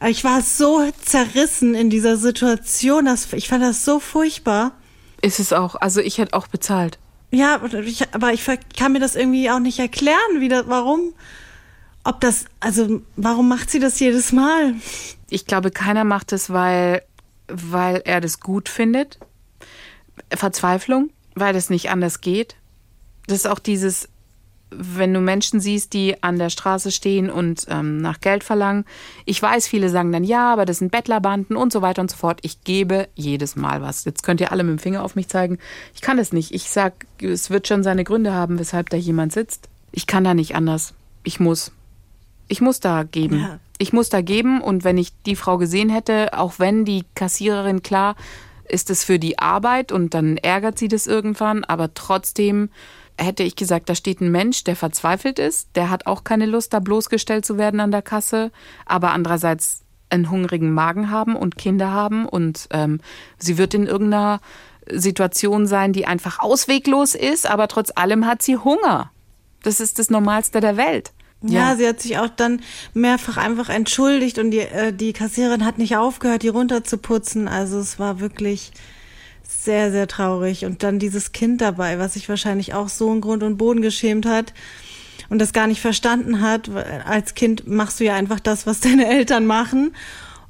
Ich 0.05 0.23
war 0.23 0.41
so 0.41 0.91
zerrissen 1.03 1.73
in 1.73 1.89
dieser 1.89 2.17
Situation. 2.17 3.05
Das, 3.05 3.33
ich 3.33 3.47
fand 3.47 3.63
das 3.63 3.83
so 3.83 3.99
furchtbar. 3.99 4.73
Ist 5.21 5.39
es 5.39 5.53
auch. 5.53 5.75
Also 5.75 6.01
ich 6.01 6.17
hätte 6.19 6.33
auch 6.33 6.47
bezahlt. 6.47 6.99
Ja, 7.31 7.61
ich, 7.83 8.13
aber 8.13 8.33
ich 8.33 8.45
kann 8.77 8.93
mir 8.93 8.99
das 8.99 9.15
irgendwie 9.15 9.49
auch 9.49 9.59
nicht 9.59 9.79
erklären, 9.79 10.39
wie 10.39 10.49
das, 10.49 10.67
warum. 10.67 11.13
Ob 12.03 12.21
das, 12.21 12.45
also 12.59 13.01
warum 13.17 13.49
macht 13.49 13.69
sie 13.69 13.79
das 13.79 13.99
jedes 13.99 14.31
Mal? 14.31 14.75
Ich 15.29 15.45
glaube, 15.45 15.71
keiner 15.71 16.05
macht 16.05 16.31
es, 16.31 16.49
weil, 16.51 17.01
weil 17.47 18.01
er 18.05 18.21
das 18.21 18.39
gut 18.39 18.69
findet. 18.69 19.19
Verzweiflung, 20.33 21.09
weil 21.35 21.55
es 21.55 21.69
nicht 21.69 21.89
anders 21.89 22.21
geht. 22.21 22.55
Das 23.27 23.39
ist 23.39 23.47
auch 23.47 23.59
dieses, 23.59 24.07
wenn 24.69 25.13
du 25.13 25.21
Menschen 25.21 25.59
siehst, 25.59 25.93
die 25.93 26.21
an 26.21 26.37
der 26.37 26.49
Straße 26.49 26.91
stehen 26.91 27.29
und 27.29 27.65
ähm, 27.69 27.97
nach 27.97 28.19
Geld 28.19 28.43
verlangen. 28.43 28.85
Ich 29.25 29.41
weiß, 29.41 29.67
viele 29.67 29.89
sagen 29.89 30.11
dann 30.11 30.23
ja, 30.23 30.51
aber 30.51 30.65
das 30.65 30.79
sind 30.79 30.91
Bettlerbanden 30.91 31.55
und 31.55 31.71
so 31.71 31.81
weiter 31.81 32.01
und 32.01 32.11
so 32.11 32.17
fort. 32.17 32.39
Ich 32.41 32.63
gebe 32.63 33.07
jedes 33.15 33.55
Mal 33.55 33.81
was. 33.81 34.03
Jetzt 34.05 34.23
könnt 34.23 34.41
ihr 34.41 34.51
alle 34.51 34.63
mit 34.63 34.77
dem 34.77 34.79
Finger 34.79 35.03
auf 35.03 35.15
mich 35.15 35.29
zeigen. 35.29 35.57
Ich 35.95 36.01
kann 36.01 36.17
das 36.17 36.33
nicht. 36.33 36.53
Ich 36.53 36.69
sag, 36.69 37.05
es 37.21 37.49
wird 37.49 37.67
schon 37.67 37.83
seine 37.83 38.03
Gründe 38.03 38.33
haben, 38.33 38.59
weshalb 38.59 38.89
da 38.89 38.97
jemand 38.97 39.31
sitzt. 39.31 39.69
Ich 39.91 40.05
kann 40.05 40.23
da 40.23 40.33
nicht 40.33 40.55
anders. 40.55 40.93
Ich 41.23 41.39
muss. 41.39 41.71
Ich 42.49 42.61
muss 42.61 42.79
da 42.79 43.03
geben. 43.03 43.39
Ja. 43.39 43.59
Ich 43.77 43.93
muss 43.93 44.09
da 44.09 44.21
geben 44.21 44.61
und 44.61 44.83
wenn 44.83 44.97
ich 44.97 45.11
die 45.25 45.35
Frau 45.35 45.57
gesehen 45.57 45.89
hätte, 45.89 46.37
auch 46.37 46.55
wenn 46.57 46.83
die 46.83 47.05
Kassiererin 47.15 47.83
klar 47.83 48.15
ist 48.69 48.89
es 48.89 49.03
für 49.03 49.19
die 49.19 49.39
Arbeit 49.39 49.91
und 49.91 50.13
dann 50.13 50.35
ärgert 50.37 50.77
sie 50.77 50.87
das 50.87 51.07
irgendwann, 51.07 51.63
aber 51.63 51.93
trotzdem 51.93 52.69
hätte 53.17 53.43
ich 53.43 53.55
gesagt, 53.55 53.89
da 53.89 53.95
steht 53.95 54.21
ein 54.21 54.31
Mensch, 54.31 54.63
der 54.63 54.75
verzweifelt 54.75 55.39
ist, 55.39 55.69
der 55.75 55.89
hat 55.89 56.05
auch 56.05 56.23
keine 56.23 56.45
Lust, 56.45 56.73
da 56.73 56.79
bloßgestellt 56.79 57.45
zu 57.45 57.57
werden 57.57 57.79
an 57.79 57.91
der 57.91 58.01
Kasse, 58.01 58.51
aber 58.85 59.11
andererseits 59.11 59.83
einen 60.09 60.29
hungrigen 60.29 60.71
Magen 60.71 61.11
haben 61.11 61.35
und 61.35 61.57
Kinder 61.57 61.91
haben 61.91 62.25
und 62.25 62.67
ähm, 62.71 63.01
sie 63.37 63.57
wird 63.57 63.73
in 63.73 63.87
irgendeiner 63.87 64.39
Situation 64.89 65.67
sein, 65.67 65.91
die 65.91 66.05
einfach 66.05 66.39
ausweglos 66.39 67.15
ist, 67.15 67.49
aber 67.49 67.67
trotz 67.67 67.91
allem 67.95 68.25
hat 68.25 68.41
sie 68.41 68.57
Hunger. 68.57 69.11
Das 69.63 69.79
ist 69.79 69.99
das 69.99 70.09
Normalste 70.09 70.61
der 70.61 70.77
Welt. 70.77 71.11
Ja, 71.41 71.75
sie 71.75 71.87
hat 71.87 72.01
sich 72.01 72.17
auch 72.17 72.29
dann 72.29 72.61
mehrfach 72.93 73.37
einfach 73.37 73.69
entschuldigt 73.69 74.39
und 74.39 74.51
die, 74.51 74.59
äh, 74.59 74.91
die 74.91 75.13
Kassiererin 75.13 75.65
hat 75.65 75.77
nicht 75.77 75.95
aufgehört, 75.95 76.41
die 76.41 76.47
runterzuputzen. 76.47 77.47
Also 77.47 77.77
es 77.77 77.99
war 77.99 78.19
wirklich 78.19 78.71
sehr, 79.47 79.91
sehr 79.91 80.07
traurig. 80.07 80.65
Und 80.65 80.83
dann 80.83 80.99
dieses 80.99 81.31
Kind 81.31 81.61
dabei, 81.61 81.99
was 81.99 82.13
sich 82.13 82.29
wahrscheinlich 82.29 82.73
auch 82.73 82.89
so 82.89 83.11
in 83.13 83.21
Grund 83.21 83.43
und 83.43 83.57
Boden 83.57 83.81
geschämt 83.81 84.25
hat 84.25 84.53
und 85.29 85.39
das 85.39 85.53
gar 85.53 85.67
nicht 85.67 85.81
verstanden 85.81 86.41
hat. 86.41 86.69
Als 87.05 87.35
Kind 87.35 87.67
machst 87.67 87.99
du 87.99 88.05
ja 88.05 88.15
einfach 88.15 88.39
das, 88.39 88.65
was 88.65 88.79
deine 88.81 89.07
Eltern 89.07 89.45
machen 89.45 89.93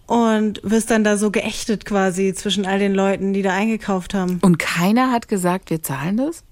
und 0.07 0.61
wirst 0.63 0.89
dann 0.89 1.03
da 1.03 1.17
so 1.17 1.31
geächtet 1.31 1.85
quasi 1.85 2.33
zwischen 2.33 2.65
all 2.65 2.79
den 2.79 2.93
Leuten, 2.93 3.33
die 3.33 3.41
da 3.41 3.53
eingekauft 3.53 4.13
haben. 4.13 4.39
Und 4.41 4.57
keiner 4.57 5.11
hat 5.11 5.27
gesagt, 5.27 5.69
wir 5.69 5.83
zahlen 5.83 6.17
das? 6.17 6.43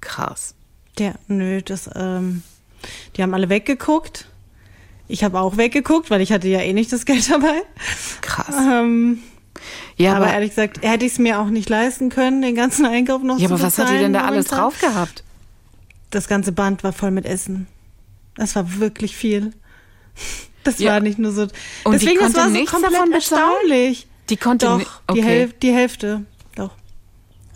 Krass. 0.00 0.54
Ja, 0.98 1.14
nö, 1.28 1.62
das, 1.62 1.88
ähm, 1.94 2.42
die 3.16 3.22
haben 3.22 3.34
alle 3.34 3.48
weggeguckt. 3.48 4.26
Ich 5.06 5.22
habe 5.22 5.40
auch 5.40 5.56
weggeguckt, 5.56 6.10
weil 6.10 6.20
ich 6.20 6.32
hatte 6.32 6.48
ja 6.48 6.60
eh 6.60 6.72
nicht 6.72 6.92
das 6.92 7.04
Geld 7.04 7.30
dabei. 7.30 7.62
Krass. 8.20 8.54
Ähm, 8.56 9.18
Ja, 9.96 10.14
aber, 10.16 10.26
aber, 10.26 10.34
ehrlich 10.34 10.50
gesagt, 10.50 10.82
hätte 10.82 11.04
ich 11.04 11.12
es 11.12 11.18
mir 11.18 11.38
auch 11.40 11.46
nicht 11.46 11.68
leisten 11.68 12.08
können, 12.10 12.42
den 12.42 12.54
ganzen 12.54 12.84
Einkauf 12.86 13.22
noch 13.22 13.38
ja, 13.38 13.48
zu 13.48 13.54
aber 13.54 13.62
was 13.62 13.78
hat 13.78 13.90
die 13.90 13.98
denn 13.98 14.12
da 14.12 14.20
bezahlen 14.20 14.34
alles 14.34 14.46
drauf 14.46 14.80
gehabt? 14.80 15.24
Das 16.10 16.28
ganze 16.28 16.52
Band 16.52 16.84
war 16.84 16.92
voll 16.92 17.10
mit 17.10 17.24
Essen. 17.26 17.66
Das 18.36 18.56
war 18.56 18.78
wirklich 18.78 19.16
viel. 19.16 19.52
Das 20.64 20.78
Ja. 20.78 20.92
war 20.92 21.00
nicht 21.00 21.18
nur 21.18 21.32
so. 21.32 21.42
Und 21.42 21.50
die 22.00 22.06
deswegen, 22.06 22.20
das 22.20 22.32
konnte 22.32 22.38
war 22.38 22.48
so 22.50 22.64
komplett 22.64 22.92
davon 22.94 23.10
bezahlen? 23.10 23.42
erstaunlich. 23.42 24.06
Die 24.30 24.36
konnte 24.36 24.66
Doch, 24.66 24.78
ni- 24.78 24.84
die, 24.84 25.20
okay. 25.20 25.22
Häl 25.22 25.52
die 25.62 25.72
Hälfte. 25.72 26.24
Doch. 26.56 26.70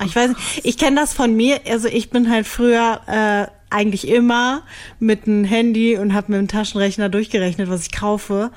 Ich 0.04 0.14
weiß 0.14 0.28
nicht, 0.28 0.40
ich 0.64 0.78
kenne 0.78 1.00
das 1.00 1.14
von 1.14 1.34
mir. 1.34 1.60
Also 1.68 1.88
ich 1.88 2.10
bin 2.10 2.30
halt 2.30 2.46
früher 2.46 3.00
äh, 3.06 3.74
eigentlich 3.74 4.06
immer 4.08 4.62
mit 4.98 5.26
einem 5.26 5.44
Handy 5.44 5.96
und 5.96 6.14
habe 6.14 6.32
mit 6.32 6.40
dem 6.40 6.48
Taschenrechner 6.48 7.08
durchgerechnet, 7.08 7.68
was 7.70 7.82
ich 7.82 7.92
kaufe, 7.92 8.50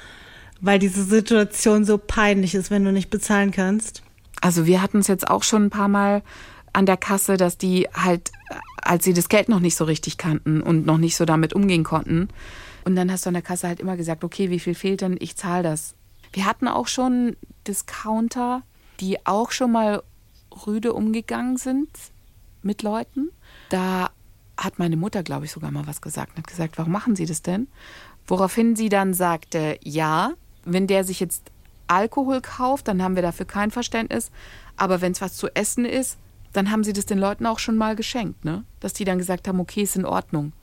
weil 0.61 0.79
diese 0.79 1.03
Situation 1.03 1.83
so 1.85 1.97
peinlich 1.97 2.55
ist, 2.55 2.71
wenn 2.71 2.85
du 2.85 2.91
nicht 2.91 3.09
bezahlen 3.09 3.51
kannst. 3.51 4.03
Also 4.41 4.65
wir 4.65 4.81
hatten 4.81 4.99
es 4.99 5.07
jetzt 5.07 5.27
auch 5.27 5.43
schon 5.43 5.65
ein 5.65 5.69
paar 5.69 5.87
Mal 5.87 6.23
an 6.73 6.85
der 6.85 6.97
Kasse, 6.97 7.37
dass 7.37 7.57
die 7.57 7.87
halt, 7.93 8.31
als 8.81 9.03
sie 9.03 9.13
das 9.13 9.27
Geld 9.27 9.49
noch 9.49 9.59
nicht 9.59 9.75
so 9.75 9.83
richtig 9.83 10.17
kannten 10.17 10.61
und 10.61 10.85
noch 10.85 10.97
nicht 10.97 11.15
so 11.15 11.25
damit 11.25 11.53
umgehen 11.53 11.83
konnten. 11.83 12.29
Und 12.85 12.95
dann 12.95 13.11
hast 13.11 13.25
du 13.25 13.29
an 13.29 13.33
der 13.33 13.43
Kasse 13.43 13.67
halt 13.67 13.79
immer 13.79 13.97
gesagt, 13.97 14.23
okay, 14.23 14.49
wie 14.49 14.59
viel 14.59 14.75
fehlt 14.75 15.01
denn? 15.01 15.17
Ich 15.19 15.35
zahle 15.35 15.63
das. 15.63 15.95
Wir 16.31 16.45
hatten 16.45 16.67
auch 16.67 16.87
schon 16.87 17.35
Discounter, 17.67 18.63
die 18.99 19.25
auch 19.25 19.51
schon 19.51 19.71
mal 19.71 20.01
rüde 20.65 20.93
umgegangen 20.93 21.57
sind 21.57 21.89
mit 22.61 22.83
Leuten. 22.83 23.29
Da 23.69 24.09
hat 24.57 24.79
meine 24.79 24.97
Mutter, 24.97 25.23
glaube 25.23 25.45
ich, 25.45 25.51
sogar 25.51 25.71
mal 25.71 25.87
was 25.87 26.01
gesagt 26.01 26.31
und 26.31 26.43
hat 26.43 26.47
gesagt, 26.47 26.77
warum 26.77 26.91
machen 26.91 27.15
Sie 27.15 27.25
das 27.25 27.41
denn? 27.41 27.67
Woraufhin 28.27 28.75
sie 28.75 28.89
dann 28.89 29.13
sagte, 29.13 29.77
ja, 29.83 30.33
wenn 30.65 30.87
der 30.87 31.03
sich 31.03 31.19
jetzt 31.19 31.51
Alkohol 31.87 32.41
kauft, 32.41 32.87
dann 32.87 33.01
haben 33.03 33.15
wir 33.15 33.21
dafür 33.21 33.45
kein 33.45 33.71
Verständnis. 33.71 34.31
Aber 34.77 35.01
wenn 35.01 35.11
es 35.11 35.21
was 35.21 35.35
zu 35.35 35.53
essen 35.55 35.85
ist, 35.85 36.17
dann 36.53 36.71
haben 36.71 36.83
sie 36.83 36.93
das 36.93 37.05
den 37.05 37.17
Leuten 37.17 37.45
auch 37.45 37.59
schon 37.59 37.77
mal 37.77 37.95
geschenkt, 37.95 38.45
ne? 38.45 38.63
Dass 38.79 38.93
die 38.93 39.05
dann 39.05 39.17
gesagt 39.17 39.47
haben, 39.47 39.59
okay, 39.59 39.83
ist 39.83 39.95
in 39.95 40.05
Ordnung. 40.05 40.53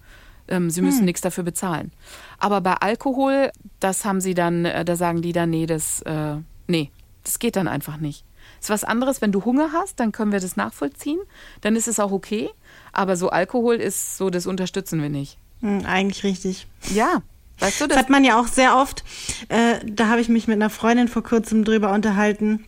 Ähm, 0.49 0.71
sie 0.71 0.81
müssen 0.81 1.05
nichts 1.05 1.21
dafür 1.21 1.45
bezahlen. 1.45 1.93
Aber 2.39 2.61
bei 2.61 2.75
Alkohol, 2.75 3.51
das 3.81 4.05
haben 4.05 4.21
sie 4.21 4.35
dann, 4.35 4.65
äh, 4.65 4.85
da 4.85 4.97
sagen 4.97 5.21
die 5.21 5.33
dann, 5.33 5.51
nee, 5.51 5.67
das, 5.67 6.01
äh, 6.03 6.37
nee, 6.67 6.91
das 7.25 7.39
geht 7.39 7.57
dann 7.57 7.69
einfach 7.69 7.99
nicht. 7.99 8.25
Ist 8.61 8.71
was 8.71 8.85
anderes, 8.85 9.21
wenn 9.21 9.33
du 9.33 9.45
Hunger 9.45 9.71
hast, 9.73 10.01
dann 10.01 10.11
können 10.11 10.33
wir 10.33 10.41
das 10.41 10.57
nachvollziehen, 10.57 11.21
dann 11.61 11.77
ist 11.77 11.87
es 11.87 12.01
auch 12.01 12.13
okay. 12.13 12.49
Aber 12.93 13.17
so 13.17 13.29
Alkohol 13.29 13.77
ist 13.77 14.17
so, 14.17 14.31
das 14.31 14.47
unterstützen 14.47 15.03
wir 15.03 15.11
nicht. 15.11 15.37
Hm, 15.61 15.85
eigentlich 15.85 16.25
richtig. 16.25 16.67
Ja, 16.93 17.23
weißt 17.61 17.81
du 17.81 17.87
Das 17.87 17.97
das? 17.97 17.99
hat 18.05 18.11
man 18.11 18.25
ja 18.25 18.41
auch 18.41 18.47
sehr 18.49 18.77
oft. 18.77 19.05
Äh, 19.49 19.75
da 19.85 20.09
habe 20.09 20.21
ich 20.21 20.29
mich 20.29 20.47
mit 20.49 20.57
einer 20.57 20.71
Freundin 20.71 21.09
vor 21.09 21.23
kurzem 21.23 21.65
drüber 21.65 21.93
unterhalten, 21.93 22.65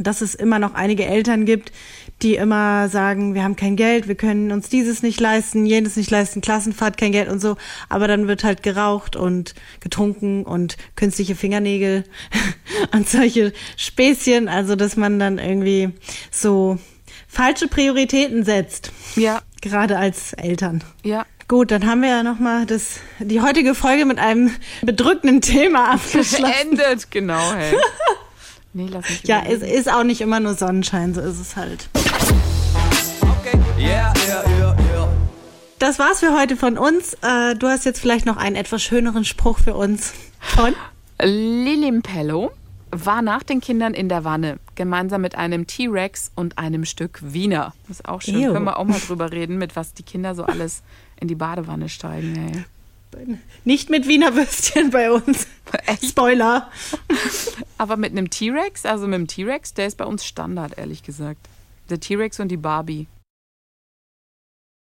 dass 0.00 0.20
es 0.20 0.34
immer 0.36 0.58
noch 0.60 0.74
einige 0.74 1.04
Eltern 1.06 1.44
gibt, 1.44 1.72
die 2.22 2.36
immer 2.36 2.88
sagen, 2.88 3.34
wir 3.34 3.42
haben 3.42 3.56
kein 3.56 3.74
Geld, 3.76 4.06
wir 4.08 4.14
können 4.14 4.52
uns 4.52 4.68
dieses 4.68 5.02
nicht 5.02 5.18
leisten, 5.20 5.66
jenes 5.66 5.96
nicht 5.96 6.10
leisten, 6.10 6.40
Klassenfahrt, 6.40 6.96
kein 6.96 7.10
Geld 7.12 7.28
und 7.28 7.40
so. 7.40 7.56
Aber 7.88 8.06
dann 8.08 8.28
wird 8.28 8.44
halt 8.44 8.62
geraucht 8.62 9.16
und 9.16 9.54
getrunken 9.80 10.44
und 10.44 10.76
künstliche 10.96 11.34
Fingernägel 11.34 12.04
und 12.92 13.08
solche 13.08 13.52
Späßchen. 13.76 14.48
Also, 14.48 14.76
dass 14.76 14.96
man 14.96 15.18
dann 15.18 15.38
irgendwie 15.38 15.90
so 16.30 16.78
falsche 17.26 17.66
Prioritäten 17.68 18.44
setzt. 18.44 18.92
Ja, 19.16 19.42
Gerade 19.60 19.98
als 19.98 20.32
Eltern. 20.34 20.84
ja. 21.04 21.26
Gut, 21.48 21.70
dann 21.70 21.86
haben 21.86 22.02
wir 22.02 22.10
ja 22.10 22.22
nochmal 22.22 22.66
das, 22.66 23.00
die 23.20 23.40
heutige 23.40 23.74
Folge 23.74 24.04
mit 24.04 24.18
einem 24.18 24.50
bedrückenden 24.82 25.40
Thema 25.40 25.92
abgeschlossen. 25.94 26.76
Beendet, 26.76 27.10
genau, 27.10 27.52
hey. 27.54 27.74
Nee, 28.74 28.86
lass 28.90 29.08
mich 29.08 29.22
Ja, 29.24 29.42
es 29.48 29.62
ist 29.62 29.90
auch 29.90 30.04
nicht 30.04 30.20
immer 30.20 30.40
nur 30.40 30.52
Sonnenschein, 30.52 31.14
so 31.14 31.22
ist 31.22 31.40
es 31.40 31.56
halt. 31.56 31.88
Okay, 31.94 33.58
yeah, 33.78 34.12
yeah, 34.28 34.44
yeah, 34.58 34.76
yeah. 34.92 35.08
Das 35.78 35.98
war's 35.98 36.20
für 36.20 36.38
heute 36.38 36.54
von 36.54 36.76
uns. 36.76 37.14
Äh, 37.22 37.54
du 37.54 37.66
hast 37.66 37.86
jetzt 37.86 37.98
vielleicht 37.98 38.26
noch 38.26 38.36
einen 38.36 38.54
etwas 38.54 38.82
schöneren 38.82 39.24
Spruch 39.24 39.58
für 39.58 39.74
uns. 39.74 40.12
Von? 40.38 40.74
Lilimpello 41.18 42.52
war 42.90 43.22
nach 43.22 43.42
den 43.42 43.62
Kindern 43.62 43.94
in 43.94 44.10
der 44.10 44.24
Wanne, 44.24 44.58
gemeinsam 44.74 45.22
mit 45.22 45.34
einem 45.34 45.66
T-Rex 45.66 46.30
und 46.34 46.58
einem 46.58 46.84
Stück 46.84 47.20
Wiener. 47.22 47.72
Das 47.88 48.00
ist 48.00 48.08
auch 48.08 48.20
schön. 48.20 48.42
Ew. 48.42 48.52
Können 48.52 48.66
wir 48.66 48.78
auch 48.78 48.84
mal 48.84 49.00
drüber 49.00 49.32
reden, 49.32 49.56
mit 49.56 49.76
was 49.76 49.94
die 49.94 50.02
Kinder 50.02 50.34
so 50.34 50.44
alles 50.44 50.82
in 51.20 51.28
die 51.28 51.34
Badewanne 51.34 51.88
steigen. 51.88 52.36
Ey. 52.36 52.64
Nicht 53.64 53.90
mit 53.90 54.06
Wiener 54.06 54.34
Würstchen 54.34 54.90
bei 54.90 55.10
uns. 55.10 55.46
Echt? 55.86 56.04
Spoiler. 56.04 56.70
Aber 57.78 57.96
mit 57.96 58.12
einem 58.12 58.30
T-Rex, 58.30 58.84
also 58.84 59.06
mit 59.06 59.18
dem 59.18 59.26
T-Rex, 59.26 59.74
der 59.74 59.86
ist 59.86 59.96
bei 59.96 60.04
uns 60.04 60.24
Standard, 60.24 60.76
ehrlich 60.78 61.02
gesagt. 61.02 61.48
Der 61.90 62.00
T-Rex 62.00 62.38
und 62.40 62.48
die 62.48 62.56
Barbie. 62.56 63.06